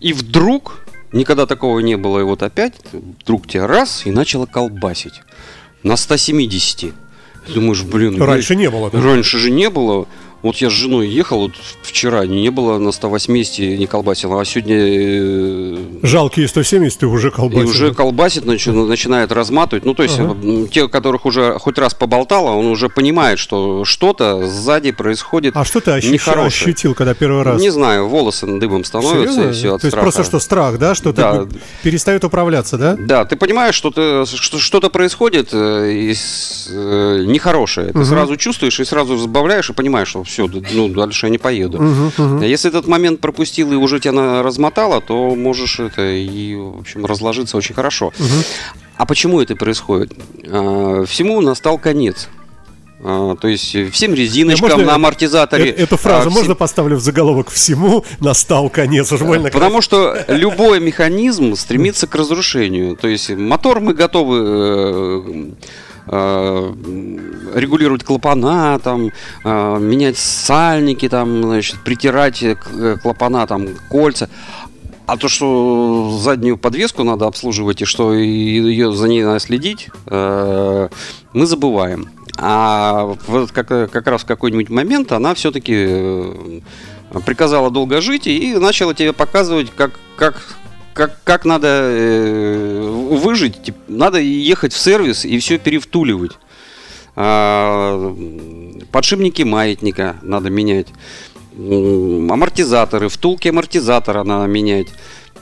и 0.00 0.12
вдруг, 0.12 0.84
никогда 1.12 1.46
такого 1.46 1.78
не 1.80 1.96
было, 1.96 2.20
и 2.20 2.22
вот 2.22 2.42
опять, 2.42 2.74
вдруг 2.92 3.46
тебя 3.46 3.66
раз, 3.66 4.02
и 4.06 4.10
начало 4.10 4.46
колбасить 4.46 5.22
на 5.82 5.96
170. 5.96 6.92
Думаешь, 7.54 7.82
блин, 7.82 8.20
Раньше 8.20 8.56
не 8.56 8.70
было. 8.70 8.90
да? 8.90 9.00
Раньше 9.00 9.38
же 9.38 9.50
не 9.50 9.68
было. 9.68 10.06
Вот 10.44 10.56
я 10.56 10.68
с 10.68 10.74
женой 10.74 11.08
ехал 11.08 11.38
вот 11.40 11.52
вчера, 11.82 12.26
не 12.26 12.50
было 12.50 12.76
на 12.78 12.92
180 12.92 13.78
не 13.78 13.86
колбасило, 13.86 14.42
а 14.42 14.44
сегодня 14.44 14.76
э, 14.78 15.76
Жалкие 16.02 16.46
170 16.48 17.02
и 17.02 17.06
уже 17.06 17.28
и 17.28 17.30
колбасит. 17.30 17.70
уже 17.70 17.94
колбасит, 17.94 18.44
начи- 18.44 18.70
начинает 18.70 19.32
разматывать. 19.32 19.86
Ну, 19.86 19.94
то 19.94 20.02
есть, 20.02 20.18
Ага. 20.20 20.32
м, 20.42 20.68
те, 20.68 20.86
которых 20.88 21.24
уже 21.24 21.54
хоть 21.58 21.78
раз 21.78 21.94
поболтало, 21.94 22.50
он 22.50 22.66
уже 22.66 22.90
понимает, 22.90 23.38
что 23.38 23.86
что-то 23.86 24.46
сзади 24.46 24.90
происходит. 24.90 25.56
А 25.56 25.64
что 25.64 25.80
ты 25.80 25.92
ощущ- 25.92 26.12
нехорошее. 26.12 26.46
ощутил, 26.48 26.94
когда 26.94 27.14
первый 27.14 27.42
раз? 27.42 27.58
Не 27.58 27.70
знаю, 27.70 28.06
волосы 28.08 28.46
дыбом 28.46 28.84
становятся, 28.84 29.32
Серьезно? 29.32 29.48
и 29.48 29.52
все 29.54 29.74
от 29.76 29.80
То 29.80 29.86
есть 29.86 29.92
страха. 29.94 30.02
просто 30.02 30.24
что 30.24 30.38
страх, 30.40 30.78
да? 30.78 30.94
Что 30.94 31.14
Да. 31.14 31.46
ты 31.46 31.56
перестает 31.82 32.22
управляться, 32.22 32.76
да? 32.76 32.96
Да, 32.98 33.24
ты 33.24 33.36
понимаешь, 33.36 33.74
что, 33.74 33.90
ты, 33.90 34.26
что 34.26 34.58
что-то 34.58 34.90
происходит 34.90 35.54
э, 35.54 35.90
из, 35.90 36.68
э, 36.70 37.24
нехорошее. 37.26 37.94
Ты 37.94 38.04
сразу 38.04 38.36
чувствуешь 38.36 38.78
и 38.78 38.84
сразу 38.84 39.16
забавляешь 39.16 39.70
и 39.70 39.72
понимаешь, 39.72 40.08
что 40.08 40.22
все, 40.34 40.50
ну, 40.72 40.88
дальше 40.88 41.26
я 41.26 41.30
не 41.30 41.38
поеду. 41.38 41.78
А 42.18 42.44
если 42.44 42.68
этот 42.68 42.86
момент 42.86 43.20
пропустил 43.20 43.72
и 43.72 43.76
уже 43.76 44.00
тебя 44.00 44.42
размотало, 44.42 45.00
то 45.00 45.34
можешь 45.34 45.80
это 45.80 46.02
и, 46.02 46.54
в 46.56 46.80
общем, 46.80 47.06
разложиться 47.06 47.56
очень 47.56 47.74
хорошо. 47.74 48.12
А 48.96 49.06
почему 49.06 49.40
это 49.40 49.56
происходит? 49.56 50.12
А, 50.46 51.04
Всему 51.04 51.40
настал 51.40 51.78
конец. 51.78 52.28
А, 53.02 53.36
То 53.36 53.48
есть 53.48 53.76
всем 53.92 54.14
резиночкам 54.14 54.70
Можно 54.70 54.84
на 54.86 54.94
амортизаторе. 54.94 55.70
Э- 55.70 55.82
Эту 55.82 55.96
фразу 55.96 56.28
а, 56.28 56.30
всем- 56.30 56.32
можно 56.32 56.54
поставлю 56.54 56.96
в 56.96 57.00
заголовок 57.00 57.50
всему 57.50 58.04
настал 58.20 58.70
конец. 58.70 59.12
Уж 59.12 59.20
больно 59.22 59.50
Потому 59.50 59.80
что 59.82 60.24
любой 60.28 60.80
механизм 60.80 61.54
стремится 61.56 62.06
к 62.06 62.14
разрушению. 62.14 62.96
То 62.96 63.08
есть 63.08 63.30
мотор 63.30 63.80
мы 63.80 63.94
готовы 63.94 64.38
э, 64.46 65.50
регулировать 66.06 68.04
клапана, 68.04 68.78
там, 68.82 69.10
э, 69.44 69.78
менять 69.80 70.18
сальники, 70.18 71.08
там, 71.08 71.42
значит, 71.42 71.78
притирать 71.84 72.42
э, 72.42 72.56
э, 72.72 72.96
клапана, 73.02 73.46
там, 73.46 73.68
кольца. 73.88 74.28
А 75.06 75.16
то, 75.16 75.28
что 75.28 76.18
заднюю 76.22 76.56
подвеску 76.56 77.04
надо 77.04 77.26
обслуживать 77.26 77.82
и 77.82 77.84
что 77.84 78.14
ее 78.14 78.92
за 78.92 79.06
ней 79.06 79.22
надо 79.22 79.38
следить, 79.38 79.90
э, 80.06 80.88
мы 81.32 81.46
забываем. 81.46 82.08
А 82.38 83.14
вот 83.26 83.52
как, 83.52 83.68
как 83.68 84.06
раз 84.06 84.22
в 84.22 84.26
какой-нибудь 84.26 84.70
момент 84.70 85.12
она 85.12 85.34
все-таки 85.34 86.62
приказала 87.26 87.70
долго 87.70 88.00
жить 88.00 88.26
и 88.26 88.54
начала 88.54 88.94
тебе 88.94 89.12
показывать, 89.12 89.70
как, 89.76 89.92
как, 90.16 90.42
как, 90.94 91.18
как 91.22 91.44
надо 91.44 91.68
э, 91.68 92.93
выжить. 93.04 93.62
Тип- 93.62 93.76
Надо 93.88 94.18
ехать 94.20 94.72
в 94.72 94.78
сервис 94.78 95.24
и 95.24 95.38
все 95.38 95.58
перевтуливать. 95.58 96.32
А, 97.16 98.14
подшипники 98.90 99.42
маятника 99.42 100.16
надо 100.22 100.50
менять. 100.50 100.88
Амортизаторы, 101.56 103.08
втулки 103.08 103.48
амортизатора 103.48 104.24
надо 104.24 104.46
менять. 104.46 104.88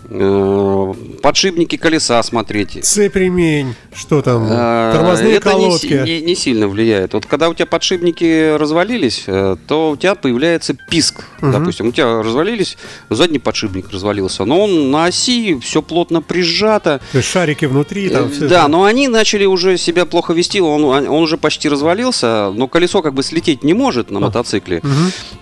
Э, 0.09 0.95
Подшипники 1.23 1.77
колеса 1.77 2.23
смотреть. 2.23 2.85
Цепь, 2.85 3.15
ремень, 3.17 3.75
что 3.95 4.23
там, 4.23 4.47
А, 4.51 4.93
тормозные 4.93 5.35
это 5.37 5.51
не 5.55 5.65
колодки. 5.67 5.87
си- 5.87 6.01
Не, 6.05 6.21
не 6.21 6.35
сильно 6.35 6.69
влияет. 6.69 7.15
Вот 7.15 7.27
когда 7.27 7.49
у 7.49 7.55
тебя 7.55 7.67
подшипники 7.67 8.57
развалились, 8.57 9.25
э, 9.27 9.57
то 9.67 9.91
у 9.91 9.97
тебя 9.97 10.15
появляется 10.15 10.75
писк. 10.75 11.25
Мгм. 11.41 11.53
Допустим, 11.53 11.89
у 11.89 11.93
тебя 11.93 12.23
развалились, 12.23 12.77
задний 13.11 13.39
подшипник 13.39 13.91
развалился, 13.91 14.45
но 14.45 14.63
он 14.65 14.91
на 14.91 15.07
оси, 15.07 15.59
все 15.61 15.81
плотно 15.83 16.21
прижато. 16.23 17.01
То 17.13 17.19
есть 17.19 17.31
шарики 17.31 17.65
внутри, 17.67 18.09
там 18.09 18.27
Э, 18.27 18.29
все 18.31 18.49
да, 18.49 18.69
но 18.69 18.85
они 18.85 19.09
начали 19.09 19.45
уже 19.45 19.79
себя 19.79 20.05
плохо 20.07 20.33
вести, 20.33 20.61
он, 20.61 20.85
он 20.85 21.09
уже 21.23 21.37
почти 21.39 21.69
развалился, 21.69 22.51
но 22.55 22.67
колесо 22.69 23.03
как 23.03 23.15
бы 23.15 23.23
слететь 23.23 23.63
не 23.63 23.75
может 23.75 24.11
на 24.11 24.21
мотоцикле. 24.21 24.83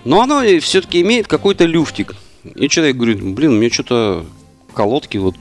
Но 0.05 0.21
оно 0.21 0.41
все-таки 0.59 1.01
имеет 1.01 1.27
какой-то 1.27 1.65
люфтик. 1.65 2.13
И 2.55 2.67
человек 2.69 2.95
говорит, 2.95 3.21
блин, 3.23 3.57
мне 3.57 3.69
что-то 3.69 4.25
колодки 4.73 5.17
вот 5.17 5.35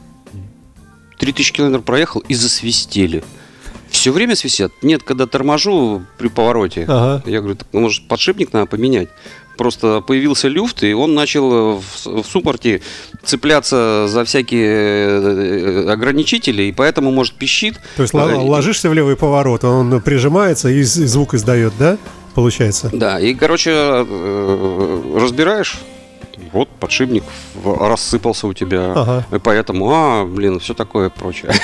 3000 1.19 1.53
километров 1.53 1.85
проехал 1.85 2.21
и 2.29 2.35
засвистели. 2.35 3.23
Все 3.91 4.13
время 4.13 4.37
свистят? 4.37 4.73
Нет, 4.83 5.03
когда 5.03 5.27
торможу 5.27 6.05
при 6.19 6.29
повороте. 6.29 6.85
Ага. 6.89 7.23
Я 7.27 7.41
говорю, 7.41 7.57
так, 7.57 7.69
ну, 7.73 7.81
может, 7.81 8.07
подшипник 8.09 8.53
надо 8.53 8.67
поменять? 8.67 9.09
Просто 9.59 10.01
появился 10.01 10.49
люфт, 10.49 10.83
и 10.85 10.95
он 10.95 11.13
начал 11.15 11.77
в, 11.81 11.85
с- 11.95 12.07
в 12.07 12.25
суппорте 12.25 12.81
цепляться 13.25 14.07
за 14.09 14.25
всякие 14.25 14.69
э, 14.69 15.91
ограничители, 15.93 16.63
и 16.63 16.73
поэтому, 16.73 17.11
может, 17.11 17.35
пищит. 17.35 17.79
То 17.97 18.03
есть 18.05 18.15
Э, 18.15 18.19
ложишься 18.37 18.89
в 18.89 18.95
левый 18.95 19.17
поворот, 19.17 19.65
он 19.65 20.01
прижимается 20.01 20.71
и 20.71 20.83
звук 20.83 21.35
издает, 21.35 21.75
да? 21.79 21.99
Получается. 22.35 22.89
Да, 22.93 23.19
и, 23.21 23.35
короче, 23.35 23.73
э, 23.75 25.17
разбираешь, 25.21 25.79
вот 26.53 26.69
подшипник 26.81 27.23
рассыпался 27.65 28.47
у 28.47 28.53
тебя, 28.53 28.93
Ага. 28.95 29.27
и 29.33 29.39
поэтому, 29.39 29.91
а, 29.93 30.25
блин, 30.25 30.59
все 30.61 30.75
такое 30.75 31.11
прочее. 31.11 31.53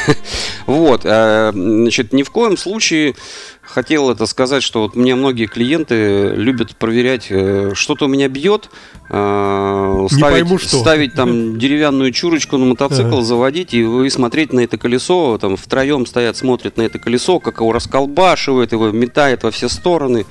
Вот, 0.66 1.02
э, 1.04 1.52
значит, 1.54 2.12
ни 2.12 2.24
в 2.24 2.30
коем 2.30 2.56
случае 2.56 3.14
хотел 3.62 4.10
это 4.10 4.26
сказать, 4.26 4.64
что 4.64 4.80
вот 4.82 4.96
мне 4.96 5.14
многие 5.14 5.46
клиенты 5.46 6.30
любят 6.34 6.76
проверять, 6.76 7.28
э, 7.30 7.70
что-то 7.74 8.06
у 8.06 8.08
меня 8.08 8.28
бьет, 8.28 8.68
э, 9.08 10.06
Не 10.10 10.20
пойму, 10.20 10.58
ставить, 10.58 10.60
что. 10.68 10.80
ставить 10.80 11.14
там 11.14 11.56
деревянную 11.58 12.10
чурочку 12.10 12.56
на 12.56 12.66
мотоцикл, 12.66 13.14
Ага. 13.18 13.22
заводить 13.22 13.74
и 13.74 13.84
вы 13.84 14.10
смотреть 14.10 14.52
на 14.52 14.58
это 14.60 14.76
колесо, 14.76 15.38
там 15.38 15.56
втроем 15.56 16.04
стоят, 16.04 16.36
смотрят 16.36 16.76
на 16.78 16.82
это 16.82 16.98
колесо, 16.98 17.38
как 17.38 17.60
его 17.60 17.72
расколбашивает, 17.72 18.72
его 18.72 18.90
метает 18.90 19.44
во 19.44 19.52
все 19.52 19.68
стороны. 19.68 20.26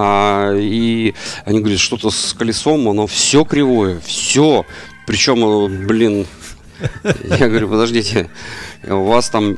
А, 0.00 0.54
и 0.54 1.12
они 1.44 1.58
говорят, 1.58 1.80
что-то 1.80 2.10
с 2.10 2.32
колесом, 2.32 2.88
оно 2.88 3.08
все 3.08 3.42
кривое, 3.44 3.98
все. 3.98 4.64
Причем, 5.08 5.44
э, 5.44 5.86
блин, 5.86 6.24
я 7.24 7.48
говорю, 7.48 7.68
подождите, 7.68 8.30
у 8.86 9.02
вас 9.02 9.28
там 9.28 9.56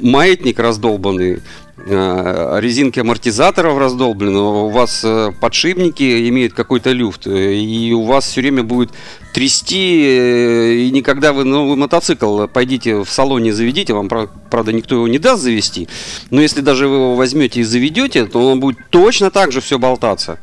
маятник 0.00 0.60
раздолбанный, 0.60 1.40
резинки 1.86 3.00
амортизаторов 3.00 3.78
раздолблены, 3.78 4.38
у 4.38 4.68
вас 4.68 5.02
э, 5.04 5.32
подшипники 5.40 6.28
имеют 6.28 6.52
какой-то 6.52 6.92
люфт, 6.92 7.26
э, 7.26 7.54
и 7.54 7.92
у 7.92 8.04
вас 8.04 8.26
все 8.26 8.40
время 8.40 8.62
будет 8.62 8.90
трясти, 9.32 10.04
э, 10.06 10.72
и 10.74 10.90
никогда 10.90 11.32
вы 11.32 11.44
новый 11.44 11.76
мотоцикл 11.76 12.46
пойдите 12.46 13.02
в 13.02 13.08
салоне 13.08 13.52
заведите, 13.52 13.94
вам, 13.94 14.08
прав- 14.08 14.30
правда, 14.50 14.72
никто 14.72 14.94
его 14.94 15.08
не 15.08 15.18
даст 15.18 15.42
завести, 15.42 15.88
но 16.30 16.40
если 16.40 16.60
даже 16.60 16.86
вы 16.86 16.96
его 16.96 17.14
возьмете 17.16 17.60
и 17.60 17.64
заведете, 17.64 18.26
то 18.26 18.50
он 18.50 18.60
будет 18.60 18.78
точно 18.90 19.30
так 19.30 19.50
же 19.50 19.60
все 19.60 19.78
болтаться. 19.78 20.38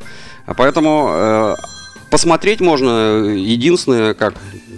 А 0.46 0.54
поэтому 0.54 1.08
э, 1.12 1.54
посмотреть 2.10 2.60
можно 2.60 2.90
э, 2.90 3.36
единственное, 3.38 4.14
как 4.14 4.34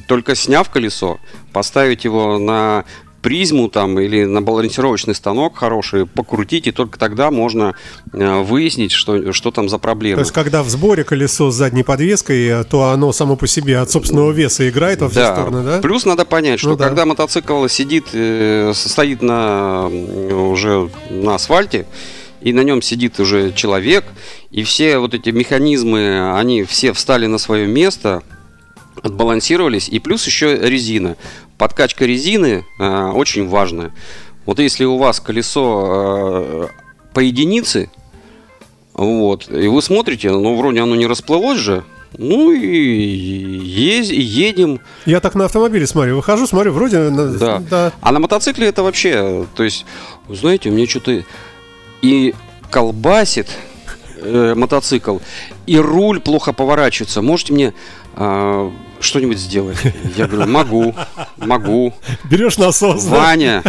только 0.07 0.35
сняв 0.35 0.70
колесо, 0.70 1.18
поставить 1.53 2.05
его 2.05 2.38
на 2.38 2.85
призму 3.22 3.68
там 3.68 3.98
или 4.00 4.24
на 4.24 4.42
балансировочный 4.42 5.14
станок 5.14 5.56
хороший, 5.56 6.06
покрутить, 6.06 6.66
и 6.66 6.72
только 6.72 6.98
тогда 6.98 7.30
можно 7.30 7.74
э, 8.12 8.42
выяснить, 8.42 8.92
что, 8.92 9.32
что 9.32 9.50
там 9.50 9.68
за 9.68 9.76
То 9.76 9.82
проблема. 9.82 10.20
есть, 10.20 10.32
когда 10.32 10.62
в 10.62 10.68
сборе 10.68 11.04
колесо 11.04 11.50
с 11.50 11.54
задней 11.54 11.85
подвеской, 11.85 12.46
э, 12.46 12.64
то 12.64 12.90
оно 12.90 13.12
само 13.12 13.37
по 13.37 13.46
себе 13.46 13.78
от 13.78 13.90
собственного 13.90 14.32
веса 14.32 14.68
играет 14.68 15.00
во 15.00 15.08
все 15.08 15.32
стороны, 15.32 15.62
да? 15.62 15.78
Плюс 15.80 16.04
надо 16.04 16.24
понять, 16.24 16.58
что 16.58 16.70
Ну 16.70 16.76
да. 16.76 16.85
когда 16.85 17.06
мотоцикл 17.06 17.66
сидит, 17.68 18.06
э, 18.12 18.72
стоит 18.74 19.22
на, 19.22 19.87
уже 19.87 20.90
на 21.11 21.37
асфальте, 21.37 21.87
и 22.40 22.52
на 22.52 22.62
нем 22.62 22.82
сидит 22.82 23.20
уже 23.20 23.52
человек, 23.52 24.04
и 24.50 24.64
все 24.64 24.98
вот 24.98 25.14
эти 25.14 25.30
механизмы, 25.30 26.37
они 26.37 26.64
все 26.64 26.92
встали 26.92 27.26
на 27.26 27.38
свое 27.38 27.68
место, 27.68 28.22
отбалансировались. 29.00 29.88
И 29.88 29.98
плюс 29.98 30.26
еще 30.26 30.56
резина. 30.56 31.16
Подкачка 31.62 32.07
резины 32.07 32.64
э, 32.81 33.11
очень 33.14 33.48
важная. 33.48 33.92
Вот 34.46 34.59
если 34.59 34.85
у 34.85 34.96
вас 34.98 35.20
колесо 35.20 36.42
э, 36.42 36.66
по 37.14 37.20
единице, 37.20 37.88
вот, 38.94 39.48
и 39.48 39.68
вы 39.68 39.81
смотрите, 39.81 40.33
ну, 40.33 40.57
вроде 40.57 40.81
оно 40.81 40.96
не 40.96 41.07
расплылось 41.07 41.61
же, 41.61 41.85
ну 42.18 42.51
и 42.51 42.66
ез- 42.66 44.11
и 44.11 44.20
едем. 44.20 44.81
Я 45.07 45.20
так 45.20 45.37
на 45.37 45.44
автомобиле 45.44 45.87
смотрю, 45.87 46.16
выхожу, 46.16 46.48
смотрю, 46.48 46.72
вроде... 46.72 47.11
Да. 47.11 47.62
да. 47.70 47.92
А 48.01 48.11
на 48.11 48.18
мотоцикле 48.18 48.66
это 48.66 48.83
вообще, 48.83 49.46
то 49.55 49.62
есть, 49.62 49.87
знаете, 50.29 50.68
мне 50.68 50.88
что-то 50.88 51.22
и 52.01 52.35
колбасит 52.70 53.46
э, 54.16 54.55
мотоцикл, 54.57 55.18
и 55.66 55.79
руль 55.79 56.18
плохо 56.18 56.53
поворачивается. 56.53 57.22
Можете 57.22 57.53
мне 57.53 57.72
а, 58.16 58.72
что-нибудь 59.03 59.38
сделать? 59.38 59.79
Я 60.17 60.27
говорю, 60.27 60.51
могу, 60.51 60.95
могу. 61.37 61.95
Берешь 62.25 62.59
насос? 62.59 63.05
Ваня, 63.05 63.62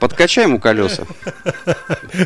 подкачай 0.00 0.44
ему 0.44 0.58
колеса. 0.58 1.04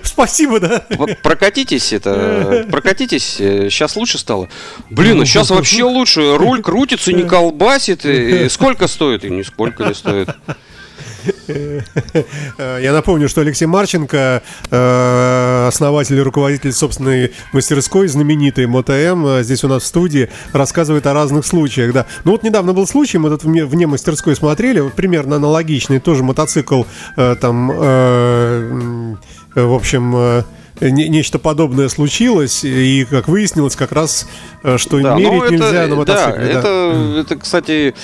Спасибо, 0.02 0.60
да? 0.60 0.84
Прокатитесь 1.22 1.92
это, 1.92 2.66
прокатитесь, 2.70 3.34
сейчас 3.36 3.96
лучше 3.96 4.18
стало. 4.18 4.48
Блин, 4.90 5.22
а 5.22 5.26
сейчас 5.26 5.50
вообще 5.50 5.84
лучше, 5.84 6.36
руль 6.36 6.62
крутится, 6.62 7.12
не 7.12 7.24
колбасит, 7.24 8.04
и 8.04 8.48
сколько 8.48 8.86
стоит? 8.86 9.24
И 9.24 9.30
нисколько 9.30 9.84
не 9.84 9.94
стоит. 9.94 10.30
Э, 11.48 11.80
Я 12.82 12.92
напомню, 12.92 13.28
что 13.28 13.40
Алексей 13.40 13.66
Марченко, 13.66 14.42
э, 14.70 15.66
основатель 15.68 16.16
и 16.16 16.20
руководитель 16.20 16.72
собственной 16.72 17.32
мастерской, 17.52 18.06
знаменитой 18.08 18.66
МОТМ, 18.66 19.26
э, 19.26 19.42
здесь 19.42 19.64
у 19.64 19.68
нас 19.68 19.82
в 19.82 19.86
студии, 19.86 20.28
рассказывает 20.52 21.06
о 21.06 21.14
разных 21.14 21.46
случаях. 21.46 21.92
Да. 21.92 22.06
Ну 22.24 22.32
вот 22.32 22.42
недавно 22.42 22.72
был 22.74 22.86
случай, 22.86 23.18
мы 23.18 23.30
тут 23.30 23.44
вне, 23.44 23.86
мастерской 23.86 24.36
смотрели, 24.36 24.80
вот 24.80 24.92
примерно 24.94 25.36
аналогичный, 25.36 26.00
тоже 26.00 26.22
мотоцикл 26.24 26.82
там, 27.16 27.68
в 29.54 29.74
общем... 29.74 30.44
не- 30.80 31.08
Нечто 31.08 31.38
подобное 31.40 31.88
случилось, 31.88 32.62
и, 32.64 33.04
как 33.10 33.26
выяснилось, 33.26 33.74
как 33.74 33.90
раз, 33.92 34.28
что 34.76 35.00
Да, 35.00 35.16
мерить 35.16 35.32
ну, 35.32 35.42
это- 35.44 35.52
нельзя 35.54 35.86
на 35.88 35.96
мотоцикле. 35.96 36.46
Да, 36.52 36.52
да. 36.52 36.58
это, 36.60 37.14
это, 37.20 37.36
кстати, 37.36 37.94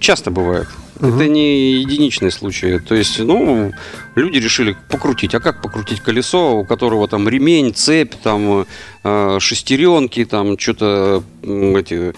часто 0.00 0.30
бывает. 0.30 0.68
Это 1.00 1.28
не 1.28 1.74
единичные 1.74 2.30
случаи. 2.30 2.78
То 2.78 2.94
есть, 2.94 3.18
ну, 3.20 3.72
люди 4.14 4.38
решили 4.38 4.76
покрутить. 4.88 5.34
А 5.34 5.40
как 5.40 5.62
покрутить 5.62 6.00
колесо, 6.00 6.58
у 6.58 6.64
которого 6.64 7.06
там 7.08 7.28
ремень, 7.28 7.72
цепь, 7.74 8.14
там 8.22 8.66
э, 9.04 9.38
шестеренки, 9.40 10.24
там 10.24 10.58
что-то 10.58 11.22
эти 11.42 12.14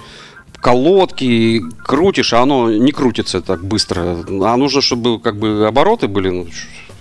колодки 0.61 1.63
крутишь, 1.85 2.33
а 2.33 2.43
оно 2.43 2.71
не 2.71 2.93
крутится 2.93 3.41
так 3.41 3.65
быстро. 3.65 4.25
А 4.29 4.57
нужно, 4.57 4.81
чтобы 4.81 5.21
как 5.21 5.39
бы 5.39 5.67
обороты 5.67 6.07
были, 6.09 6.31
ну, 6.31 6.47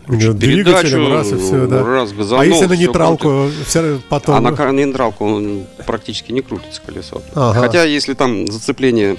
Да, 0.07 0.33
двигателем 0.33 1.11
раз 1.11 1.31
и 1.31 1.37
все, 1.37 1.67
да. 1.67 1.83
раз, 1.83 2.13
газанул, 2.13 2.41
а 2.41 2.45
если 2.45 2.65
на 2.65 2.73
нейтралку, 2.73 3.49
все 3.67 3.99
потом... 4.09 4.35
а 4.35 4.41
на, 4.41 4.71
нейтралку 4.71 5.67
практически 5.85 6.31
не 6.31 6.41
крутится 6.41 6.81
колесо. 6.85 7.21
Ага. 7.35 7.59
Хотя, 7.59 7.83
если 7.83 8.13
там 8.13 8.47
зацепление 8.47 9.17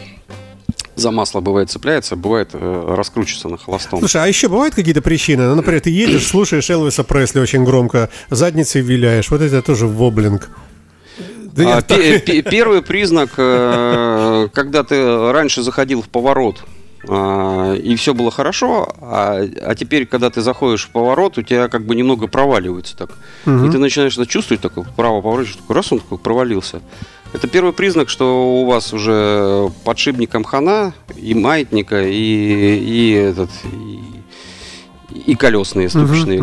за 0.97 1.11
масло 1.11 1.41
бывает 1.41 1.71
цепляется, 1.71 2.17
бывает 2.17 2.51
э, 2.53 2.95
раскручивается 2.97 3.49
на 3.49 3.57
холостом. 3.59 3.99
Слушай, 4.01 4.23
а 4.25 4.27
еще 4.27 4.49
бывают 4.49 4.75
какие-то 4.75 5.03
причины? 5.03 5.45
Ну, 5.47 5.55
например, 5.55 5.81
ты 5.81 5.91
едешь, 5.91 6.27
слушаешь 6.27 6.69
Элвиса 6.71 7.05
Пресли 7.05 7.41
очень 7.41 7.65
громко, 7.65 8.09
задницей 8.31 8.83
виляешь. 8.83 9.31
Вот 9.31 9.41
это 9.41 9.63
тоже 9.63 9.87
воблинг. 9.87 10.51
Да 11.53 11.79
А, 11.79 11.83
пе- 11.83 12.43
Первый 12.43 12.83
признак, 12.83 13.31
э, 13.37 14.49
когда 14.53 14.85
ты 14.85 15.33
раньше 15.33 15.63
заходил 15.63 16.01
в 16.03 16.09
поворот, 16.09 16.63
а, 17.09 17.75
и 17.75 17.97
все 17.97 18.13
было 18.15 18.31
хорошо, 18.31 18.95
а, 19.01 19.41
а 19.63 19.75
теперь, 19.75 20.07
когда 20.07 20.29
ты 20.31 20.43
заходишь 20.43 20.85
в 20.85 20.91
поворот, 20.91 21.39
у 21.39 21.43
тебя 21.43 21.69
как 21.69 21.87
бы 21.87 21.95
немного 21.95 22.27
проваливается 22.27 22.97
так. 22.97 23.11
И 23.47 23.71
ты 23.71 23.79
начинаешь 23.79 24.17
это 24.19 24.27
чувствовать, 24.27 24.61
такой 24.61 24.85
вправо 24.85 25.21
поворачиваешь, 25.23 25.57
такой 25.57 25.77
раз 25.77 25.93
он 25.93 26.01
такой 26.01 26.19
провалился. 26.19 26.81
Это 27.33 27.47
первый 27.47 27.73
признак, 27.73 28.09
что 28.09 28.61
у 28.61 28.67
вас 28.67 28.93
уже 28.93 29.71
подшипником 29.85 30.43
хана, 30.45 30.93
и 31.17 31.33
маятника, 31.35 32.03
и, 32.03 32.13
и 32.13 33.13
этот, 33.13 33.51
и, 35.15 35.31
и 35.33 35.35
колесные 35.37 35.89
ступичные 35.89 36.41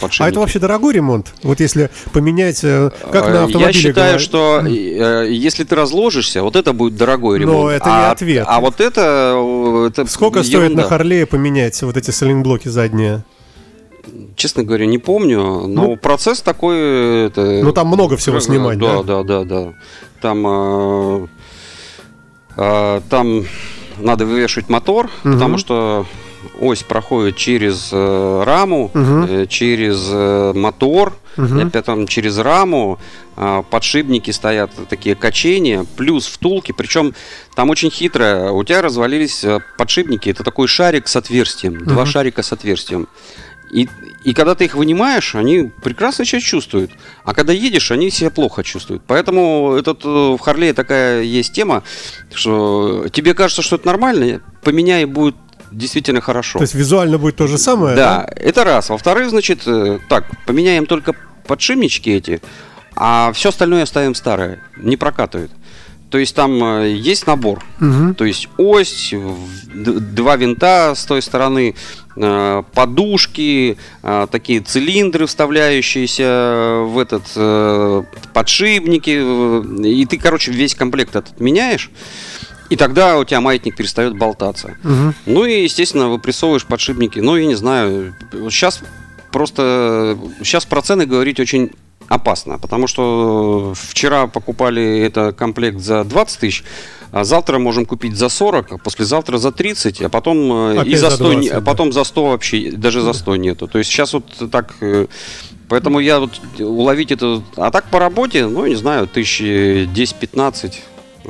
подшипники. 0.00 0.22
А 0.22 0.28
это 0.28 0.40
вообще 0.40 0.58
дорогой 0.58 0.94
ремонт? 0.94 1.34
Вот 1.42 1.60
если 1.60 1.90
поменять, 2.12 2.60
э, 2.64 2.90
как 3.12 3.26
Э, 3.26 3.32
на 3.32 3.44
автомобиле 3.44 3.66
Я 3.66 3.72
считаю, 3.72 3.94
говорят. 3.94 4.20
что 4.20 4.62
э, 4.64 5.26
если 5.30 5.64
ты 5.64 5.74
разложишься, 5.74 6.42
вот 6.42 6.56
это 6.56 6.72
будет 6.72 6.96
дорогой 6.96 7.38
Но 7.40 7.44
ремонт. 7.52 7.72
это 7.74 7.86
не 7.86 7.94
а, 7.94 8.10
ответ. 8.12 8.44
А 8.48 8.60
вот 8.60 8.80
это, 8.80 9.36
это 9.88 10.06
Сколько 10.10 10.42
стоит 10.42 10.62
ерунда. 10.62 10.82
на 10.84 10.88
Харлее 10.88 11.26
поменять 11.26 11.82
вот 11.82 11.96
эти 11.96 12.10
саленблоки 12.10 12.68
задние? 12.68 13.24
Честно 14.40 14.62
говоря, 14.62 14.86
не 14.86 14.96
помню, 14.96 15.66
но 15.66 15.82
Ну, 15.82 15.96
процесс 15.96 16.40
такой. 16.40 17.26
Это, 17.26 17.60
Ну, 17.62 17.72
там 17.72 17.88
много 17.88 18.16
всего 18.16 18.40
снимать, 18.40 18.78
да? 18.78 19.02
Да, 19.02 19.22
да, 19.22 19.44
да, 19.44 19.74
Там, 20.22 20.46
э, 20.46 21.26
э, 22.56 23.00
там 23.10 23.44
надо 23.98 24.24
вывешивать 24.24 24.70
мотор, 24.70 25.10
потому 25.22 25.58
что 25.58 26.06
ось 26.58 26.82
проходит 26.82 27.36
через 27.36 27.90
э, 27.92 28.42
раму, 28.46 28.90
э, 28.94 29.46
через 29.46 30.08
э, 30.10 30.52
мотор, 30.54 31.12
и 31.36 31.62
опять 31.68 31.84
там 31.84 32.06
через 32.06 32.38
раму, 32.38 32.98
э, 33.36 33.62
подшипники 33.70 34.30
стоят 34.30 34.70
такие 34.88 35.14
качения, 35.16 35.84
плюс 35.96 36.26
втулки, 36.26 36.72
причем 36.72 37.12
там 37.54 37.68
очень 37.68 37.90
хитро, 37.90 38.52
у 38.52 38.64
тебя 38.64 38.80
развалились 38.80 39.44
э, 39.44 39.58
подшипники, 39.76 40.30
это 40.30 40.44
такой 40.44 40.66
шарик 40.66 41.08
с 41.08 41.16
отверстием, 41.16 41.84
два 41.84 42.06
шарика 42.06 42.42
с 42.42 42.52
отверстием. 42.52 43.06
И, 43.70 43.88
и 44.24 44.34
когда 44.34 44.54
ты 44.54 44.64
их 44.64 44.74
вынимаешь, 44.74 45.34
они 45.34 45.70
прекрасно 45.82 46.24
себя 46.24 46.40
чувствуют. 46.40 46.90
А 47.24 47.34
когда 47.34 47.52
едешь, 47.52 47.90
они 47.90 48.10
себя 48.10 48.30
плохо 48.30 48.64
чувствуют. 48.64 49.02
Поэтому 49.06 49.74
этот, 49.78 50.04
э, 50.04 50.08
в 50.08 50.38
Харлее 50.38 50.72
такая 50.72 51.22
есть 51.22 51.52
тема, 51.52 51.84
что 52.34 53.06
тебе 53.12 53.34
кажется, 53.34 53.62
что 53.62 53.76
это 53.76 53.86
нормально, 53.86 54.40
поменяй, 54.62 55.04
будет 55.04 55.36
действительно 55.70 56.20
хорошо. 56.20 56.58
То 56.58 56.64
есть 56.64 56.74
визуально 56.74 57.18
будет 57.18 57.36
то 57.36 57.46
же 57.46 57.58
самое? 57.58 57.94
Да, 57.94 58.28
это 58.36 58.64
раз. 58.64 58.88
Во-вторых, 58.88 59.30
значит, 59.30 59.62
э, 59.66 60.00
так, 60.08 60.24
поменяем 60.46 60.86
только 60.86 61.14
подшипнички 61.46 62.10
эти, 62.10 62.40
а 62.96 63.32
все 63.32 63.50
остальное 63.50 63.84
оставим 63.84 64.14
старое. 64.14 64.62
Не 64.76 64.96
прокатывает. 64.96 65.52
То 66.10 66.18
есть 66.18 66.34
там 66.34 66.62
э, 66.82 66.90
есть 66.90 67.26
набор. 67.26 67.64
То 68.14 68.24
есть 68.24 68.48
ось, 68.56 69.14
два 69.72 70.36
винта 70.36 70.94
с 70.96 71.04
той 71.04 71.22
стороны, 71.22 71.76
подушки, 72.74 73.76
э, 74.02 74.26
такие 74.30 74.60
цилиндры, 74.60 75.26
вставляющиеся 75.26 76.82
в 76.86 76.98
этот 76.98 77.22
э, 77.36 78.02
подшипники. 78.32 79.18
э, 79.22 79.88
И 79.88 80.06
ты, 80.06 80.18
короче, 80.18 80.52
весь 80.52 80.74
комплект 80.74 81.16
этот 81.16 81.40
меняешь. 81.40 81.90
И 82.68 82.76
тогда 82.76 83.18
у 83.18 83.24
тебя 83.24 83.40
маятник 83.40 83.76
перестает 83.76 84.16
болтаться. 84.16 84.76
Ну 85.26 85.44
и, 85.44 85.64
естественно, 85.64 86.08
выпрессовываешь 86.08 86.64
подшипники. 86.66 87.18
Ну, 87.18 87.36
я 87.36 87.46
не 87.46 87.56
знаю. 87.56 88.14
Сейчас 88.50 88.80
просто... 89.32 90.16
Сейчас 90.42 90.66
про 90.66 90.80
цены 90.80 91.04
говорить 91.06 91.40
очень 91.40 91.70
опасно, 92.06 92.58
потому 92.58 92.86
что 92.86 93.74
вчера 93.76 94.26
покупали 94.26 95.00
это 95.00 95.32
комплект 95.32 95.78
за 95.78 96.02
20 96.04 96.40
тысяч, 96.40 96.64
а 97.12 97.24
завтра 97.24 97.58
можем 97.58 97.86
купить 97.86 98.16
за 98.16 98.28
40, 98.28 98.72
а 98.72 98.78
послезавтра 98.78 99.38
за 99.38 99.50
30, 99.52 100.02
а 100.02 100.08
потом 100.08 100.78
э, 100.78 100.84
и 100.86 100.94
за 100.96 101.10
за 101.10 101.16
100, 101.16 101.32
не- 101.34 101.48
20, 101.48 101.52
а 101.52 101.60
да. 101.60 101.66
потом 101.66 101.92
за 101.92 102.04
100 102.04 102.24
вообще, 102.24 102.70
даже 102.72 103.00
за 103.00 103.12
100 103.12 103.36
нету. 103.36 103.66
То 103.66 103.78
есть 103.78 103.90
сейчас 103.90 104.12
вот 104.12 104.24
так... 104.50 104.74
э, 104.80 105.06
Поэтому 105.68 106.00
я 106.00 106.18
вот 106.18 106.30
уловить 106.58 107.12
это... 107.12 107.42
А 107.56 107.70
так 107.70 107.84
по 107.90 108.00
работе, 108.00 108.46
ну, 108.46 108.66
не 108.66 108.74
знаю, 108.74 109.06
тысячи 109.06 109.84
10-15. 109.86 110.74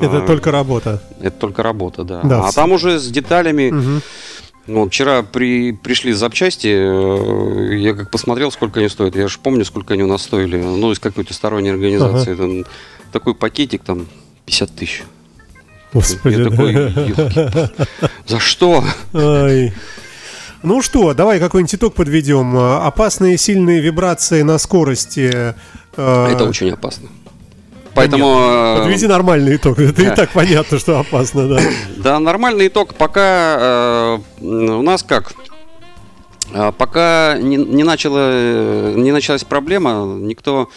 Это 0.00 0.18
а, 0.18 0.26
только 0.26 0.50
работа. 0.50 1.02
это 1.20 1.38
только 1.38 1.62
работа, 1.62 2.04
да. 2.04 2.22
Да, 2.24 2.44
а 2.44 2.48
вс- 2.48 2.54
там 2.54 2.72
уже 2.72 2.98
с 2.98 3.06
деталями. 3.08 3.70
Мгм. 3.70 4.02
Ну, 4.66 4.88
вчера 4.88 5.22
при, 5.22 5.72
пришли 5.72 6.12
запчасти, 6.12 6.68
э, 6.68 7.76
я 7.76 7.92
как 7.92 8.10
посмотрел, 8.10 8.50
сколько 8.50 8.80
они 8.80 8.88
стоят. 8.88 9.14
Я 9.16 9.28
же 9.28 9.38
помню, 9.42 9.64
сколько 9.64 9.92
они 9.94 10.04
у 10.04 10.06
нас 10.06 10.22
стоили. 10.22 10.56
Ну, 10.56 10.90
из 10.92 10.98
какой-то 10.98 11.34
сторонней 11.34 11.70
организации. 11.72 12.34
Там 12.34 12.64
такой 13.12 13.34
пакетик 13.34 13.82
там 13.82 14.06
50 14.46 14.70
тысяч. 14.74 15.02
Господи. 15.92 16.34
Я 16.36 16.44
да. 16.44 16.50
такой, 16.50 16.72
«Ёлки-палки, 16.72 17.72
за 18.26 18.38
что? 18.38 18.84
Ай. 19.12 19.72
Ну 20.62 20.82
что, 20.82 21.14
давай 21.14 21.40
какой-нибудь 21.40 21.74
итог 21.74 21.94
подведем. 21.94 22.56
Опасные 22.56 23.38
сильные 23.38 23.80
вибрации 23.80 24.42
на 24.42 24.58
скорости. 24.58 25.54
э, 25.96 26.26
Это 26.32 26.44
очень 26.44 26.70
опасно. 26.70 27.08
Поэтому... 27.94 28.38
э, 28.40 28.78
Подведи 28.78 29.06
нормальный 29.06 29.56
итог. 29.56 29.78
Это 29.78 30.02
и 30.02 30.14
так 30.14 30.30
понятно, 30.30 30.78
что 30.78 31.00
опасно, 31.00 31.48
да. 31.48 31.60
Да, 31.96 32.18
нормальный 32.20 32.68
итог. 32.68 32.94
Пока 32.94 33.56
э, 33.60 34.18
у 34.40 34.82
нас 34.82 35.02
как? 35.02 35.32
А, 36.52 36.72
Пока 36.72 37.36
не, 37.38 37.56
э, 37.56 38.94
не 38.96 39.12
началась 39.12 39.44
проблема, 39.44 40.04
никто 40.20 40.68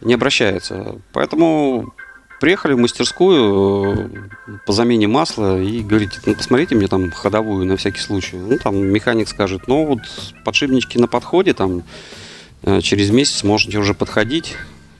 не 0.00 0.14
обращается. 0.14 0.96
Поэтому 1.12 1.92
Приехали 2.40 2.74
в 2.74 2.78
мастерскую 2.78 4.10
э, 4.46 4.58
по 4.66 4.72
замене 4.72 5.08
масла 5.08 5.60
и 5.60 5.82
говорите, 5.82 6.20
ну 6.26 6.34
посмотрите 6.34 6.74
мне 6.74 6.86
там 6.86 7.10
ходовую 7.10 7.64
на 7.64 7.76
всякий 7.76 8.00
случай. 8.00 8.36
Ну 8.36 8.58
там 8.58 8.76
механик 8.76 9.28
скажет, 9.28 9.68
ну 9.68 9.86
вот 9.86 10.00
подшипнички 10.44 10.98
на 10.98 11.08
подходе, 11.08 11.54
там 11.54 11.82
э, 12.62 12.80
через 12.82 13.10
месяц 13.10 13.42
можете 13.42 13.78
уже 13.78 13.94
подходить, 13.94 14.54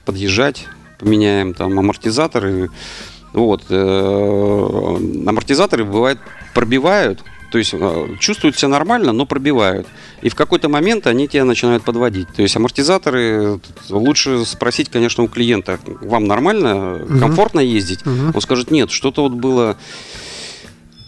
подъезжать, 0.06 0.66
поменяем 0.98 1.52
там 1.52 1.78
амортизаторы. 1.78 2.70
Вот. 3.34 3.64
э, 3.68 4.96
Амортизаторы 5.26 5.84
бывает 5.84 6.18
пробивают, 6.54 7.22
то 7.56 7.58
есть 7.58 7.72
э, 7.72 8.16
чувствуют 8.20 8.58
себя 8.58 8.68
нормально, 8.68 9.12
но 9.12 9.24
пробивают. 9.24 9.86
И 10.20 10.28
в 10.28 10.34
какой-то 10.34 10.68
момент 10.68 11.06
они 11.06 11.26
тебя 11.26 11.46
начинают 11.46 11.84
подводить. 11.84 12.28
То 12.36 12.42
есть 12.42 12.54
амортизаторы 12.54 13.60
лучше 13.88 14.44
спросить, 14.44 14.90
конечно, 14.90 15.24
у 15.24 15.28
клиента, 15.28 15.80
вам 16.02 16.26
нормально, 16.26 17.00
комфортно 17.18 17.60
ездить? 17.60 18.04
Мгм. 18.04 18.32
Он 18.34 18.40
скажет, 18.42 18.70
нет, 18.70 18.90
что-то 18.90 19.22
вот 19.22 19.32
было... 19.32 19.78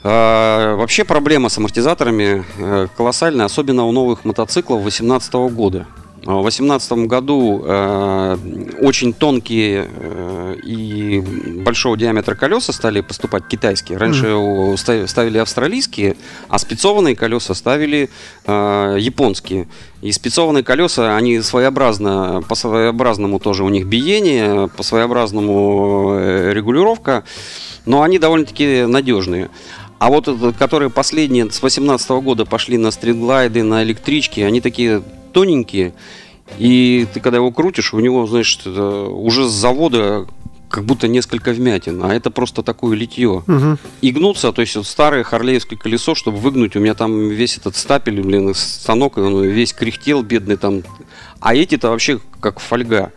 А, 0.03 0.75
Вообще 0.77 1.05
проблема 1.05 1.51
с 1.51 1.59
амортизаторами 1.59 2.43
э, 2.57 2.87
колоссальная, 2.97 3.45
особенно 3.45 3.85
у 3.85 3.93
новых 3.93 4.25
мотоциклов 4.25 4.81
2018 4.81 5.35
года. 5.53 5.87
В 6.29 6.43
2018 6.43 6.93
году 7.07 7.63
э, 7.65 8.37
очень 8.83 9.15
тонкие 9.15 9.89
э, 9.91 10.57
и 10.63 11.21
большого 11.65 11.97
диаметра 11.97 12.35
колеса 12.35 12.75
стали 12.75 13.01
поступать 13.01 13.49
китайские. 13.49 13.97
Раньше 13.97 14.37
ставили 15.07 15.39
австралийские, 15.39 16.17
а 16.51 16.59
спецованные 16.59 17.17
колеса 17.17 17.55
ставили 17.55 18.11
э, 18.45 18.97
японские. 19.01 19.69
И 20.03 20.13
спецованные 20.13 20.63
колеса, 20.63 21.17
они 21.17 21.41
своеобразно, 21.41 22.43
по 22.47 22.55
своеобразному 22.55 23.39
тоже 23.39 23.65
у 23.65 23.71
них 23.71 23.87
биение, 23.87 24.69
по 24.69 24.83
своеобразному 24.83 26.19
регулировка, 26.53 27.25
но 27.87 28.03
они 28.03 28.19
довольно-таки 28.19 28.85
надежные. 28.85 29.49
А 29.99 30.11
вот 30.11 30.29
которые 30.59 30.91
последние 30.91 31.45
с 31.45 31.59
2018 31.59 32.11
года 32.11 32.45
пошли 32.45 32.77
на 32.77 32.91
стритлайды, 32.91 33.63
на 33.63 33.83
электрички, 33.83 34.41
они 34.41 34.61
такие 34.61 35.03
тоненькие, 35.39 35.93
и 36.59 37.07
ты 37.15 37.21
когда 37.21 37.37
его 37.37 37.53
крутишь, 37.53 37.95
у 37.95 38.01
него, 38.01 38.27
это 38.27 39.05
уже 39.05 39.49
с 39.49 39.53
завода 39.53 40.27
как 40.69 40.85
будто 40.85 41.07
несколько 41.07 41.53
вмятин, 41.53 42.03
а 42.03 42.13
это 42.13 42.33
просто 42.33 42.65
такое 42.65 42.97
литье. 42.97 43.45
Мгм. 43.47 43.79
И 44.01 44.11
гнуться, 44.11 44.51
то 44.51 44.61
есть 44.63 44.75
вот 44.75 44.85
старое 44.85 45.23
харлеевское 45.23 45.79
колесо, 45.79 46.17
чтобы 46.17 46.39
выгнуть, 46.39 46.75
у 46.75 46.81
меня 46.81 46.95
там 46.95 47.29
весь 47.29 47.57
этот 47.57 47.77
стапель, 47.77 48.21
блин, 48.21 48.53
станок, 48.53 49.17
он 49.17 49.45
весь 49.45 49.73
кряхтел, 49.73 50.23
бедный 50.23 50.57
там. 50.57 50.83
А 51.39 51.55
эти-то 51.55 51.91
вообще 51.91 52.19
как 52.41 52.59
фольга. 52.59 53.13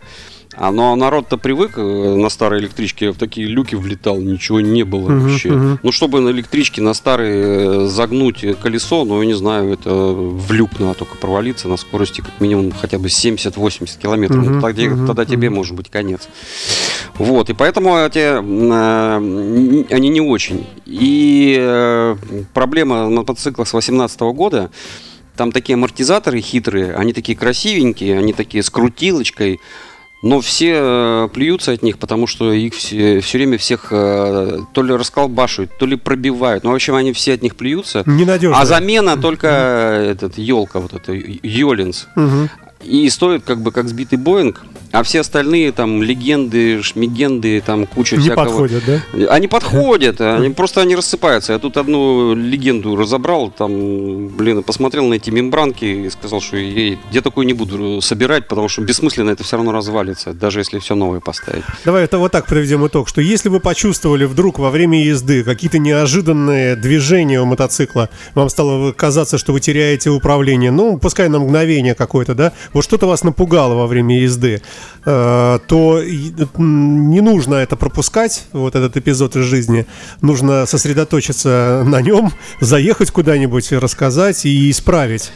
А, 0.54 0.70
но 0.70 0.94
народ-то 0.96 1.38
привык 1.38 1.72
э, 1.76 1.80
на 1.82 2.28
старой 2.28 2.60
электричке 2.60 3.10
в 3.10 3.16
такие 3.16 3.46
люки 3.46 3.74
влетал, 3.74 4.20
ничего 4.20 4.60
не 4.60 4.82
было 4.82 5.08
Мгм, 5.08 5.28
вообще. 5.28 5.50
мгм. 5.52 5.78
Ну, 5.82 5.92
чтобы 5.92 6.20
на 6.20 6.30
электричке 6.30 6.82
на 6.82 6.94
старой 6.94 7.30
э, 7.32 7.86
загнуть 7.86 8.44
колесо, 8.60 9.04
ну, 9.04 9.20
я 9.22 9.26
не 9.26 9.34
знаю, 9.34 9.72
это 9.72 9.90
в 9.92 10.52
люк 10.52 10.78
надо 10.78 10.94
только 10.94 11.16
провалиться 11.16 11.68
на 11.68 11.76
скорости 11.76 12.20
как 12.20 12.40
минимум 12.40 12.72
хотя 12.72 12.98
бы 12.98 13.08
70-80 13.08 13.98
километров. 14.00 14.44
Ну, 14.44 14.60
тогда, 14.60 14.82
мгм, 14.82 15.06
тогда 15.06 15.24
тебе 15.24 15.48
мгм. 15.48 15.56
может 15.58 15.74
быть 15.74 15.90
конец. 15.90 16.28
Вот, 17.14 17.48
и 17.50 17.54
поэтому 17.54 17.96
эти, 17.96 18.18
э, 18.18 19.84
они 19.90 20.08
не 20.08 20.20
очень. 20.20 20.66
И 20.84 21.56
э, 21.58 22.16
проблема 22.52 23.08
на 23.08 23.20
мотоциклах 23.20 23.68
с 23.68 23.72
2018 23.72 24.20
года, 24.20 24.70
там 25.36 25.50
такие 25.50 25.74
амортизаторы 25.74 26.40
хитрые, 26.40 26.94
они 26.94 27.14
такие 27.14 27.36
красивенькие, 27.38 28.18
они 28.18 28.34
такие 28.34 28.62
с 28.62 28.68
крутилочкой, 28.68 29.60
но 30.22 30.40
все 30.40 30.74
э, 30.76 31.28
плюются 31.32 31.72
от 31.72 31.82
них, 31.82 31.98
потому 31.98 32.28
что 32.28 32.52
их 32.52 32.74
все, 32.74 33.20
все 33.20 33.38
время 33.38 33.58
всех 33.58 33.88
э, 33.90 34.60
то 34.72 34.82
ли 34.82 34.94
расколбашивают, 34.94 35.76
то 35.76 35.84
ли 35.84 35.96
пробивают. 35.96 36.62
Ну, 36.62 36.70
в 36.70 36.74
общем, 36.74 36.94
они 36.94 37.12
все 37.12 37.34
от 37.34 37.42
них 37.42 37.56
плюются. 37.56 38.04
Ненадежно. 38.06 38.58
А 38.58 38.64
замена 38.64 39.16
только 39.16 39.48
этот 39.48 40.38
елка, 40.38 40.78
вот 40.78 40.94
это 40.94 41.12
Йолинс. 41.12 42.06
Мгм. 42.14 42.48
И 42.84 43.08
стоит 43.10 43.44
как 43.44 43.60
бы 43.60 43.72
как 43.72 43.88
сбитый 43.88 44.18
Боинг, 44.18 44.62
а 44.92 45.02
все 45.02 45.20
остальные 45.20 45.72
там 45.72 46.02
легенды, 46.02 46.82
шмигенды, 46.82 47.62
там 47.64 47.86
куча 47.86 48.16
Не 48.16 48.22
всякого. 48.22 48.44
подходят, 48.44 48.84
да? 48.86 49.26
Они 49.30 49.48
подходят, 49.48 50.20
они 50.20 50.50
просто 50.50 50.82
они 50.82 50.94
рассыпаются. 50.94 51.54
Я 51.54 51.58
тут 51.58 51.78
одну 51.78 52.34
легенду 52.34 52.94
разобрал, 52.94 53.50
там, 53.50 54.28
блин, 54.28 54.62
посмотрел 54.62 55.06
на 55.06 55.14
эти 55.14 55.30
мембранки 55.30 55.84
и 55.84 56.10
сказал, 56.10 56.40
что 56.40 56.58
я, 56.58 56.98
я 57.10 57.20
такой 57.22 57.46
не 57.46 57.54
буду 57.54 58.00
собирать, 58.02 58.46
потому 58.48 58.68
что 58.68 58.82
бессмысленно 58.82 59.30
это 59.30 59.42
все 59.44 59.56
равно 59.56 59.72
развалится, 59.72 60.34
даже 60.34 60.60
если 60.60 60.78
все 60.78 60.94
новое 60.94 61.20
поставить. 61.20 61.64
Давай 61.84 62.04
это 62.04 62.18
вот 62.18 62.32
так 62.32 62.46
подведем 62.46 62.86
итог, 62.86 63.08
что 63.08 63.22
если 63.22 63.48
вы 63.48 63.60
почувствовали 63.60 64.24
вдруг 64.26 64.58
во 64.58 64.70
время 64.70 65.02
езды 65.02 65.42
какие-то 65.42 65.78
неожиданные 65.78 66.76
движения 66.76 67.40
у 67.40 67.46
мотоцикла, 67.46 68.10
вам 68.34 68.50
стало 68.50 68.92
казаться, 68.92 69.38
что 69.38 69.54
вы 69.54 69.60
теряете 69.60 70.10
управление, 70.10 70.70
ну, 70.70 70.98
пускай 70.98 71.30
на 71.30 71.38
мгновение 71.38 71.94
какое-то, 71.94 72.34
да, 72.34 72.52
вот 72.74 72.84
что-то 72.84 73.06
вас 73.06 73.24
напугало 73.24 73.74
во 73.74 73.86
время 73.86 74.20
езды, 74.20 74.60
то 75.04 76.00
и, 76.00 76.32
м, 76.56 77.10
не 77.10 77.20
нужно 77.20 77.54
это 77.56 77.76
пропускать, 77.76 78.44
вот 78.52 78.74
этот 78.76 78.96
эпизод 78.96 79.36
из 79.36 79.44
жизни, 79.44 79.86
нужно 80.20 80.66
сосредоточиться 80.66 81.82
на 81.84 82.00
нем, 82.00 82.30
заехать 82.60 83.10
куда-нибудь, 83.10 83.72
рассказать 83.72 84.44
и 84.46 84.70
исправить. 84.70 85.30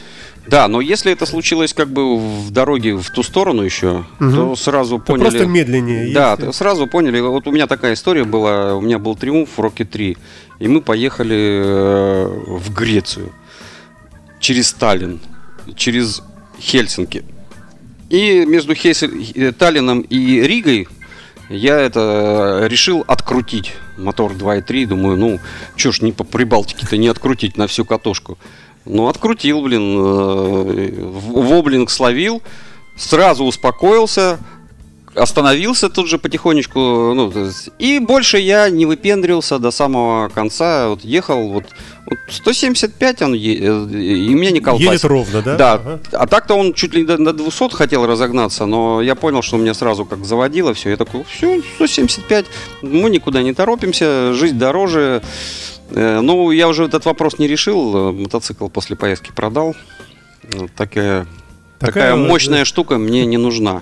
Да, 0.47 0.69
но 0.69 0.79
если 0.79 1.11
это 1.11 1.25
случилось 1.25 1.73
как 1.73 1.89
бы 1.89 2.17
в 2.17 2.51
дороге 2.51 2.95
в 2.95 3.09
ту 3.09 3.21
сторону 3.21 3.63
еще, 3.63 4.05
Мгм. 4.19 4.33
то 4.33 4.55
сразу 4.55 4.97
То 4.97 5.03
поняли. 5.03 5.29
просто 5.29 5.45
медленнее. 5.45 6.13
Да, 6.13 6.37
если- 6.39 6.51
сразу 6.51 6.87
поняли. 6.87 7.19
Вот 7.19 7.47
у 7.47 7.51
меня 7.51 7.67
такая 7.67 7.95
история 7.95 8.23
была. 8.23 8.75
У 8.75 8.81
меня 8.81 8.97
был 8.97 9.17
триумф 9.17 9.49
в 9.57 9.59
Роке 9.59 9.83
3. 9.83 10.17
И 10.59 10.69
мы 10.69 10.79
поехали 10.79 11.61
э, 11.65 12.27
в 12.47 12.73
Грецию. 12.73 13.33
Через 14.39 14.71
Таллин. 14.71 15.19
Через 15.75 16.23
Хельсинки. 16.61 17.25
И 18.09 18.45
между 18.45 18.73
Хельси- 18.73 19.33
э, 19.35 19.51
Таллином 19.51 20.01
и 20.01 20.41
Ригой 20.41 20.87
я 21.49 21.79
это 21.79 22.61
э, 22.63 22.67
решил 22.67 23.03
открутить 23.07 23.73
мотор 23.97 24.33
2.3. 24.33 24.85
Думаю, 24.85 25.17
ну, 25.17 25.39
чё 25.75 25.91
ж 25.91 26.01
не 26.01 26.11
по 26.11 26.23
Прибалтике-то 26.23 26.97
не 26.97 27.07
открутить 27.07 27.57
на 27.57 27.67
всю 27.67 27.85
катушку. 27.85 28.37
Ну, 28.85 29.07
открутил, 29.07 29.61
блин, 29.61 29.97
э, 29.97 30.91
воблинг 31.01 31.89
словил, 31.89 32.41
сразу 32.95 33.43
успокоился, 33.43 34.39
остановился 35.17 35.89
тут 35.89 36.07
же 36.07 36.17
потихонечку, 36.17 36.79
ну, 36.79 37.33
и 37.79 37.99
больше 37.99 38.37
я 38.39 38.69
не 38.69 38.85
выпендрился 38.85 39.59
до 39.59 39.71
самого 39.71 40.29
конца, 40.29 40.89
вот 40.89 41.03
ехал, 41.03 41.49
вот, 41.49 41.63
вот 42.05 42.17
175 42.29 43.21
он, 43.21 43.33
е- 43.33 43.55
и 43.57 44.33
меня 44.33 44.51
не 44.51 44.59
колбасит. 44.59 44.89
Едет 44.91 45.05
ровно, 45.05 45.41
да? 45.41 45.55
Да, 45.57 45.73
Ага. 45.73 45.99
а 46.11 46.27
так-то 46.27 46.53
он 46.55 46.73
чуть 46.73 46.93
ли 46.93 47.03
до- 47.05 47.17
на 47.17 47.33
200 47.33 47.73
хотел 47.75 48.05
разогнаться, 48.05 48.65
но 48.65 49.01
я 49.01 49.15
понял, 49.15 49.41
что 49.41 49.57
меня 49.57 49.73
сразу 49.73 50.05
как 50.05 50.23
заводило 50.25 50.73
все. 50.73 50.91
Я 50.91 50.97
такой, 50.97 51.23
все, 51.29 51.61
175, 51.75 52.45
мы 52.81 53.09
никуда 53.09 53.41
не 53.41 53.53
торопимся, 53.53 54.33
жизнь 54.33 54.57
дороже. 54.57 55.21
Э, 55.91 56.19
Ну, 56.21 56.51
я 56.51 56.67
уже 56.67 56.83
этот 56.83 57.05
вопрос 57.05 57.39
не 57.39 57.47
решил, 57.47 57.95
э, 58.09 58.11
мотоцикл 58.11 58.67
после 58.67 58.95
поездки 58.95 59.31
продал. 59.33 59.73
Вот 60.51 60.71
Такая, 60.75 61.25
Такая 61.79 62.15
мощная 62.15 62.65
штука 62.65 62.97
мне 62.97 63.25
не 63.25 63.37
нужна. 63.37 63.81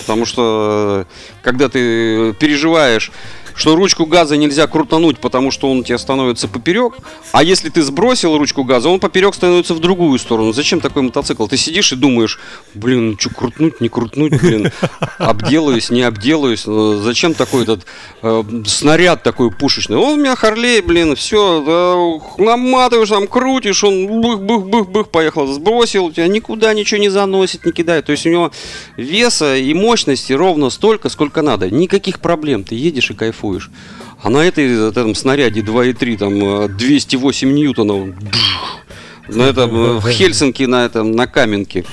Потому 0.00 0.26
что 0.26 1.06
э, 1.08 1.12
когда 1.42 1.68
ты 1.68 2.32
переживаешь, 2.34 3.10
что 3.58 3.74
ручку 3.74 4.06
газа 4.06 4.36
нельзя 4.36 4.66
крутануть, 4.68 5.18
потому 5.18 5.50
что 5.50 5.70
он 5.70 5.80
у 5.80 5.82
тебя 5.82 5.98
становится 5.98 6.46
поперек, 6.46 6.94
а 7.32 7.42
если 7.42 7.68
ты 7.70 7.82
сбросил 7.82 8.38
ручку 8.38 8.62
газа, 8.62 8.88
он 8.88 9.00
поперек 9.00 9.34
становится 9.34 9.74
в 9.74 9.80
другую 9.80 10.18
сторону. 10.20 10.52
Зачем 10.52 10.80
такой 10.80 11.02
мотоцикл? 11.02 11.46
Ты 11.48 11.56
сидишь 11.56 11.92
и 11.92 11.96
думаешь, 11.96 12.38
блин, 12.74 13.10
ну 13.10 13.16
что, 13.18 13.30
крутнуть, 13.30 13.80
не 13.80 13.88
крутнуть, 13.88 14.40
блин, 14.40 14.70
обделаюсь, 15.18 15.90
не 15.90 16.02
обделаюсь. 16.02 16.62
э, 16.66 17.00
Зачем 17.02 17.34
такой 17.34 17.64
этот 17.64 17.84
э, 18.22 18.44
снаряд 18.64 19.24
такой 19.24 19.50
пушечный? 19.50 19.96
Он 19.96 20.12
у 20.12 20.16
меня 20.16 20.36
Харлей, 20.36 20.80
блин, 20.80 21.16
все, 21.16 22.20
наматываешь, 22.38 23.08
там 23.08 23.26
крутишь, 23.26 23.82
он 23.82 24.20
бых-бых-бых-бых 24.20 25.08
поехал, 25.10 25.46
сбросил, 25.52 26.12
тебя 26.12 26.28
никуда 26.28 26.72
ничего 26.74 27.00
не 27.00 27.08
заносит, 27.08 27.64
не 27.66 27.72
кидает. 27.72 28.06
То 28.06 28.12
есть 28.12 28.24
у 28.24 28.30
него 28.30 28.52
веса 28.96 29.56
и 29.56 29.74
мощности 29.74 30.32
ровно 30.32 30.70
столько, 30.70 31.08
сколько 31.08 31.42
надо. 31.42 31.68
Никаких 31.70 32.20
проблем, 32.20 32.62
ты 32.62 32.76
едешь 32.76 33.10
и 33.10 33.14
кайфуешь. 33.14 33.47
А 34.20 34.30
на 34.30 34.38
этой 34.38 34.88
этом 34.88 35.14
снаряде 35.14 35.60
2,3, 35.60 36.18
там 36.18 36.64
э, 36.64 36.68
208 36.68 37.52
ньютонов, 37.52 38.08
бжух, 38.16 38.80
на 39.28 39.42
этом, 39.42 39.76
э, 39.76 39.92
в 40.00 40.08
Хельсинки 40.08 40.64
на 40.64 40.84
этом, 40.84 41.12
на 41.12 41.26
Каменке. 41.26 41.84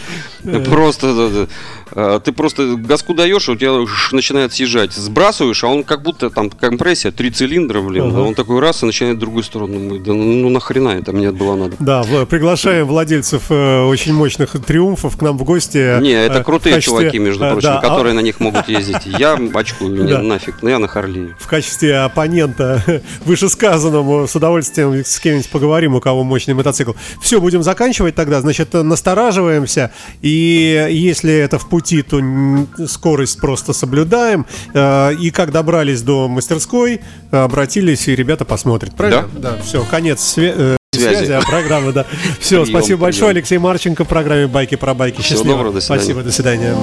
Просто 0.65 1.47
ты 1.95 2.31
просто 2.31 2.75
газку 2.75 3.13
даешь, 3.13 3.47
у 3.49 3.55
тебя 3.55 3.85
начинает 4.11 4.53
съезжать. 4.53 4.93
Сбрасываешь, 4.93 5.63
а 5.63 5.67
он 5.67 5.83
как 5.83 6.01
будто 6.03 6.29
там 6.29 6.49
компрессия, 6.49 7.11
три 7.11 7.31
цилиндра, 7.31 7.81
блин. 7.81 8.09
Ага. 8.09 8.19
Он 8.21 8.35
такой 8.35 8.59
раз 8.59 8.83
и 8.83 8.85
начинает 8.85 9.17
в 9.17 9.19
другую 9.19 9.43
сторону. 9.43 9.97
Да 9.99 10.13
ну, 10.13 10.23
ну 10.23 10.49
нахрена 10.49 10.89
это 10.89 11.13
мне 11.13 11.31
было 11.31 11.55
надо. 11.55 11.75
Да, 11.79 12.03
приглашаем 12.29 12.85
владельцев 12.85 13.43
э, 13.49 13.83
очень 13.83 14.13
мощных 14.13 14.51
триумфов 14.65 15.17
к 15.17 15.21
нам 15.21 15.37
в 15.37 15.43
гости. 15.43 16.01
Не, 16.01 16.11
это 16.11 16.39
э, 16.39 16.43
крутые 16.43 16.75
качестве, 16.75 16.99
чуваки, 16.99 17.19
между 17.19 17.45
э, 17.45 17.51
прочим, 17.51 17.69
да, 17.69 17.79
а- 17.79 17.81
которые 17.81 18.13
на 18.13 18.19
них 18.21 18.39
могут 18.39 18.67
ездить. 18.67 19.05
Я 19.05 19.39
очкую, 19.53 20.07
Да. 20.09 20.21
нафиг, 20.21 20.55
ну 20.61 20.69
я 20.69 20.79
на 20.79 20.87
Харлее. 20.87 21.35
в 21.39 21.47
качестве 21.47 21.97
оппонента 21.99 22.83
вышесказанному 23.25 24.27
с 24.27 24.35
удовольствием 24.35 25.03
с 25.05 25.19
кем-нибудь 25.19 25.49
поговорим, 25.49 25.95
у 25.95 26.01
кого 26.01 26.23
мощный 26.23 26.53
мотоцикл. 26.53 26.91
Все, 27.21 27.39
будем 27.39 27.63
заканчивать 27.63 28.15
тогда. 28.15 28.41
Значит, 28.41 28.73
настораживаемся. 28.73 29.91
И 30.21 30.87
если 30.91 31.33
это 31.33 31.59
в 31.59 31.69
пути, 31.69 31.84
пути, 31.85 32.01
то 32.01 32.87
скорость 32.87 33.39
просто 33.39 33.73
соблюдаем. 33.73 34.45
Э, 34.73 35.13
и 35.13 35.29
как 35.31 35.51
добрались 35.51 36.01
до 36.01 36.27
мастерской, 36.27 37.01
обратились, 37.31 38.07
и 38.07 38.15
ребята 38.15 38.45
посмотрят. 38.45 38.95
Правильно? 38.95 39.29
Да. 39.35 39.51
да 39.51 39.61
все, 39.61 39.83
конец 39.83 40.21
связи 40.21 40.53
э, 40.57 40.77
связи. 40.95 41.17
связи, 41.17 41.31
а 41.33 41.41
программа, 41.41 41.91
да. 41.91 42.05
Все, 42.39 42.63
прием, 42.63 42.79
спасибо 42.79 43.01
большое. 43.01 43.31
Алексей 43.31 43.57
Марченко, 43.57 44.03
в 44.03 44.07
программе 44.07 44.47
«Байки 44.47 44.75
про 44.75 44.93
байки». 44.93 45.21
Счастливо. 45.21 45.41
Всего 45.41 45.53
доброго, 45.53 45.73
до 45.73 45.81
свидания. 45.81 46.03
Спасибо, 46.03 46.23
до 46.23 46.31
свидания. 46.31 46.75